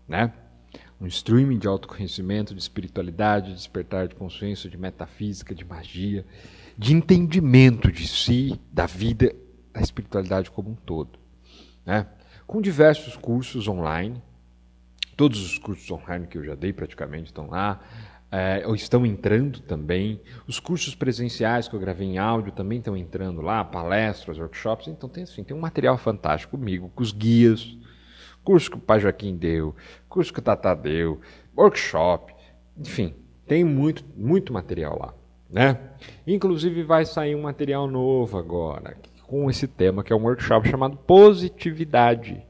né? 0.08 0.32
Um 0.98 1.06
streaming 1.06 1.58
de 1.58 1.68
autoconhecimento, 1.68 2.54
de 2.54 2.62
espiritualidade, 2.62 3.48
de 3.48 3.56
despertar 3.56 4.08
de 4.08 4.14
consciência, 4.14 4.70
de 4.70 4.78
metafísica, 4.78 5.54
de 5.54 5.62
magia, 5.62 6.24
de 6.78 6.94
entendimento 6.94 7.92
de 7.92 8.08
si, 8.08 8.58
da 8.72 8.86
vida, 8.86 9.36
da 9.74 9.82
espiritualidade 9.82 10.50
como 10.50 10.70
um 10.70 10.74
todo, 10.74 11.18
né? 11.84 12.06
Com 12.46 12.60
diversos 12.60 13.16
cursos 13.16 13.66
online, 13.68 14.22
todos 15.16 15.44
os 15.44 15.58
cursos 15.58 15.90
online 15.90 16.26
que 16.26 16.38
eu 16.38 16.44
já 16.44 16.54
dei 16.54 16.72
praticamente 16.72 17.26
estão 17.26 17.48
lá 17.48 17.80
é, 18.34 18.64
estão 18.74 19.06
entrando 19.06 19.60
também. 19.60 20.20
Os 20.44 20.58
cursos 20.58 20.92
presenciais 20.92 21.68
que 21.68 21.76
eu 21.76 21.78
gravei 21.78 22.08
em 22.08 22.18
áudio 22.18 22.50
também 22.50 22.78
estão 22.78 22.96
entrando 22.96 23.40
lá, 23.40 23.64
palestras, 23.64 24.38
workshops. 24.38 24.88
Então 24.88 25.08
tem 25.08 25.22
assim, 25.22 25.44
tem 25.44 25.56
um 25.56 25.60
material 25.60 25.96
fantástico 25.96 26.58
comigo, 26.58 26.90
com 26.92 27.02
os 27.02 27.12
guias, 27.12 27.78
curso 28.42 28.72
que 28.72 28.76
o 28.76 28.80
Pai 28.80 28.98
Joaquim 28.98 29.36
deu, 29.36 29.74
curso 30.08 30.32
que 30.32 30.40
o 30.40 30.42
Tata 30.42 30.74
deu, 30.74 31.20
workshop, 31.56 32.34
enfim, 32.76 33.14
tem 33.46 33.62
muito, 33.62 34.04
muito 34.16 34.52
material 34.52 34.98
lá. 34.98 35.14
Né? 35.48 35.78
Inclusive 36.26 36.82
vai 36.82 37.06
sair 37.06 37.36
um 37.36 37.42
material 37.42 37.86
novo 37.86 38.36
agora, 38.36 38.96
com 39.26 39.48
esse 39.50 39.66
tema, 39.66 40.02
que 40.02 40.12
é 40.12 40.16
um 40.16 40.22
workshop 40.22 40.68
chamado 40.68 40.96
Positividade, 40.96 42.44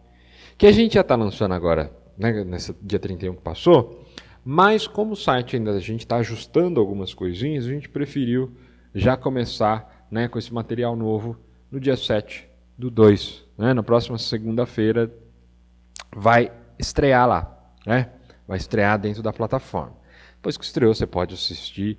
que 0.56 0.66
a 0.66 0.72
gente 0.72 0.94
já 0.94 1.00
está 1.00 1.16
lançando 1.16 1.54
agora, 1.54 1.92
né, 2.16 2.44
nesse 2.44 2.74
dia 2.82 2.98
31 2.98 3.34
que 3.34 3.42
passou, 3.42 4.04
mas 4.44 4.86
como 4.86 5.12
o 5.12 5.16
site 5.16 5.56
ainda 5.56 5.72
a 5.72 5.80
gente 5.80 6.00
está 6.00 6.16
ajustando 6.16 6.78
algumas 6.78 7.14
coisinhas, 7.14 7.66
a 7.66 7.70
gente 7.70 7.88
preferiu 7.88 8.52
já 8.94 9.16
começar 9.16 10.06
né, 10.10 10.28
com 10.28 10.38
esse 10.38 10.52
material 10.52 10.94
novo 10.94 11.36
no 11.70 11.80
dia 11.80 11.96
7 11.96 12.46
do 12.76 12.90
2. 12.90 13.44
Né? 13.56 13.72
Na 13.72 13.82
próxima 13.82 14.18
segunda-feira 14.18 15.12
vai 16.14 16.52
estrear 16.78 17.26
lá. 17.26 17.72
Né? 17.86 18.10
Vai 18.46 18.58
estrear 18.58 18.98
dentro 18.98 19.22
da 19.22 19.32
plataforma. 19.32 19.96
Depois 20.36 20.56
que 20.56 20.64
estreou, 20.64 20.94
você 20.94 21.06
pode 21.06 21.34
assistir 21.34 21.98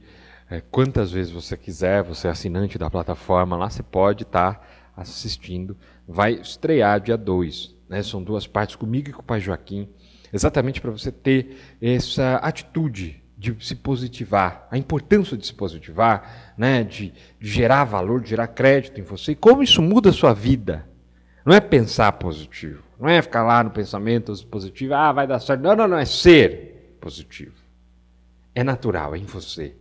é, 0.50 0.62
quantas 0.62 1.12
vezes 1.12 1.32
você 1.32 1.56
quiser. 1.56 2.04
Você 2.04 2.28
é 2.28 2.32
assinante 2.32 2.78
da 2.78 2.90
plataforma 2.90 3.56
lá, 3.58 3.70
você 3.70 3.84
pode 3.84 4.24
estar 4.24 4.56
tá 4.56 4.62
assistindo. 4.96 5.78
Vai 6.08 6.34
estrear 6.34 7.00
dia 7.00 7.18
2. 7.18 7.76
Né? 7.90 8.02
São 8.04 8.24
duas 8.24 8.48
partes 8.48 8.76
comigo 8.76 9.10
e 9.10 9.14
com 9.14 9.22
o 9.22 9.26
Pai 9.26 9.40
Joaquim 9.40 9.90
exatamente 10.36 10.82
para 10.82 10.92
você 10.92 11.12
ter 11.12 11.58
essa 11.82 12.36
atitude 12.36 13.24
de 13.38 13.56
se 13.66 13.76
positivar, 13.76 14.68
a 14.70 14.78
importância 14.78 15.38
de 15.38 15.46
se 15.46 15.54
positivar, 15.54 16.54
né, 16.58 16.84
de, 16.84 17.14
de 17.40 17.50
gerar 17.50 17.86
valor, 17.86 18.22
de 18.22 18.30
gerar 18.30 18.48
crédito 18.48 19.00
em 19.00 19.04
você, 19.04 19.32
e 19.32 19.36
como 19.36 19.64
isso 19.64 19.82
muda 19.82 20.10
a 20.10 20.14
sua 20.14 20.34
vida. 20.34 20.88
Não 21.46 21.54
é 21.54 21.60
pensar 21.60 22.12
positivo, 22.14 22.84
não 23.00 23.08
é 23.08 23.22
ficar 23.22 23.44
lá 23.44 23.64
no 23.64 23.70
pensamento 23.70 24.34
positivo, 24.48 24.94
ah, 24.94 25.12
vai 25.12 25.28
dar 25.28 25.40
certo. 25.40 25.62
Não, 25.62 25.76
não, 25.76 25.88
não, 25.88 25.98
é 25.98 26.06
ser 26.06 26.98
positivo. 27.00 27.56
É 28.54 28.64
natural, 28.64 29.16
é 29.16 29.20
em 29.20 29.26
você. 29.26 29.76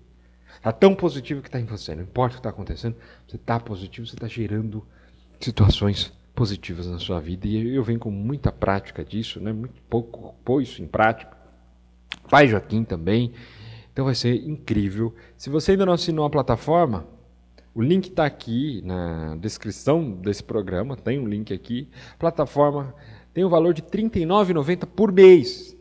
Está 0.64 0.72
tão 0.72 0.94
positivo 0.94 1.42
que 1.42 1.48
está 1.48 1.60
em 1.60 1.66
você, 1.66 1.94
não 1.94 2.04
importa 2.04 2.36
o 2.36 2.36
que 2.36 2.40
está 2.40 2.48
acontecendo, 2.48 2.96
você 3.28 3.36
está 3.36 3.60
positivo, 3.60 4.06
você 4.06 4.14
está 4.14 4.26
gerando 4.26 4.82
situações 5.38 6.10
positivas 6.34 6.86
na 6.86 6.98
sua 6.98 7.20
vida. 7.20 7.46
E 7.46 7.74
eu 7.74 7.84
venho 7.84 7.98
com 7.98 8.10
muita 8.10 8.50
prática 8.50 9.04
disso, 9.04 9.38
né? 9.40 9.52
muito 9.52 9.78
pouco 9.90 10.34
pôr 10.42 10.62
isso 10.62 10.82
em 10.82 10.86
prática. 10.86 11.36
Pai 12.30 12.48
Joaquim 12.48 12.82
também. 12.82 13.34
Então 13.92 14.06
vai 14.06 14.14
ser 14.14 14.36
incrível. 14.36 15.14
Se 15.36 15.50
você 15.50 15.72
ainda 15.72 15.84
não 15.84 15.92
assinou 15.92 16.24
a 16.24 16.30
plataforma, 16.30 17.06
o 17.74 17.82
link 17.82 18.08
está 18.08 18.24
aqui 18.24 18.80
na 18.86 19.36
descrição 19.36 20.12
desse 20.12 20.42
programa, 20.42 20.96
tem 20.96 21.18
um 21.18 21.28
link 21.28 21.52
aqui. 21.52 21.90
Plataforma 22.18 22.94
tem 23.34 23.44
um 23.44 23.50
valor 23.50 23.74
de 23.74 23.82
R$ 23.82 23.88
39,90 23.88 24.86
por 24.86 25.12
mês. 25.12 25.73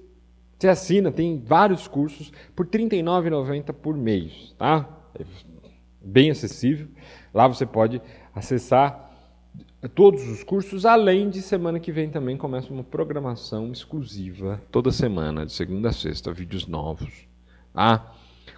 Você 0.63 0.69
assina, 0.69 1.11
tem 1.11 1.43
vários 1.45 1.89
cursos 1.89 2.31
por 2.55 2.65
R$ 2.65 2.71
39,90 2.87 3.73
por 3.73 3.97
mês, 3.97 4.55
tá? 4.57 4.87
É 5.19 5.25
bem 6.01 6.31
acessível. 6.31 6.87
Lá 7.33 7.49
você 7.49 7.65
pode 7.65 8.01
acessar 8.33 9.11
todos 9.93 10.25
os 10.25 10.41
cursos, 10.41 10.85
além 10.85 11.29
de 11.29 11.41
semana 11.41 11.81
que 11.81 11.91
vem 11.91 12.09
também 12.09 12.37
começa 12.37 12.71
uma 12.71 12.81
programação 12.81 13.73
exclusiva, 13.73 14.61
toda 14.71 14.89
semana, 14.89 15.45
de 15.45 15.51
segunda 15.51 15.89
a 15.89 15.91
sexta, 15.91 16.31
vídeos 16.31 16.65
novos, 16.65 17.27
tá? 17.73 18.13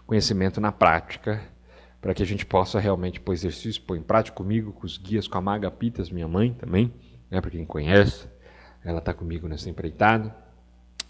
conhecimento 0.06 0.62
na 0.62 0.72
prática, 0.72 1.42
para 2.00 2.14
que 2.14 2.22
a 2.22 2.28
gente 2.28 2.46
possa 2.46 2.80
realmente 2.80 3.20
pôr 3.20 3.34
exercício, 3.34 3.82
pôr 3.82 3.98
em 3.98 4.04
prática 4.04 4.38
comigo, 4.38 4.72
com 4.74 4.86
os 4.86 5.00
guias, 5.00 5.28
com 5.28 5.40
a 5.40 5.42
Maga 5.42 5.72
Pitas, 5.72 6.12
minha 6.12 6.28
mãe 6.28 6.54
também, 6.54 6.94
né, 7.32 7.42
para 7.42 7.50
quem 7.50 7.66
conhece, 7.66 8.28
ela 8.84 9.00
está 9.00 9.12
comigo 9.12 9.48
nessa 9.48 9.72
empreitada. 9.72 10.45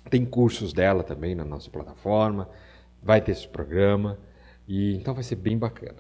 Tem 0.10 0.26
cursos 0.26 0.74
dela 0.74 1.04
também 1.04 1.36
na 1.36 1.44
nossa 1.44 1.70
plataforma, 1.70 2.50
vai 3.02 3.22
ter 3.22 3.32
esse 3.32 3.48
programa, 3.48 4.20
e 4.68 4.96
então 4.96 5.14
vai 5.14 5.24
ser 5.24 5.36
bem 5.36 5.58
bacana, 5.58 5.98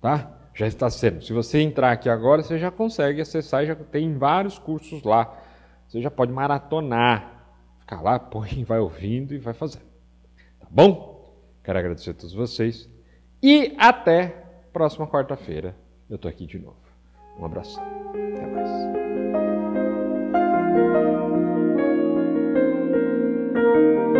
tá? 0.00 0.38
já 0.58 0.66
está 0.66 0.90
sendo. 0.90 1.22
Se 1.22 1.32
você 1.32 1.60
entrar 1.60 1.92
aqui 1.92 2.08
agora, 2.08 2.42
você 2.42 2.58
já 2.58 2.68
consegue 2.68 3.20
acessar, 3.20 3.64
já 3.64 3.76
tem 3.76 4.18
vários 4.18 4.58
cursos 4.58 5.04
lá. 5.04 5.40
Você 5.86 6.02
já 6.02 6.10
pode 6.10 6.32
maratonar, 6.32 7.46
ficar 7.78 8.02
lá, 8.02 8.18
põe, 8.18 8.64
vai 8.66 8.80
ouvindo 8.80 9.32
e 9.32 9.38
vai 9.38 9.54
fazendo. 9.54 9.86
Tá 10.58 10.66
bom? 10.68 11.32
Quero 11.62 11.78
agradecer 11.78 12.10
a 12.10 12.14
todos 12.14 12.34
vocês 12.34 12.90
e 13.40 13.72
até 13.78 14.46
próxima 14.72 15.06
quarta-feira. 15.06 15.76
Eu 16.10 16.16
estou 16.16 16.28
aqui 16.28 16.44
de 16.44 16.58
novo. 16.58 16.76
Um 17.38 17.44
abraço. 17.44 17.78
Até 17.80 18.46
mais. 18.46 19.07
Thank 23.78 24.16
you. 24.16 24.17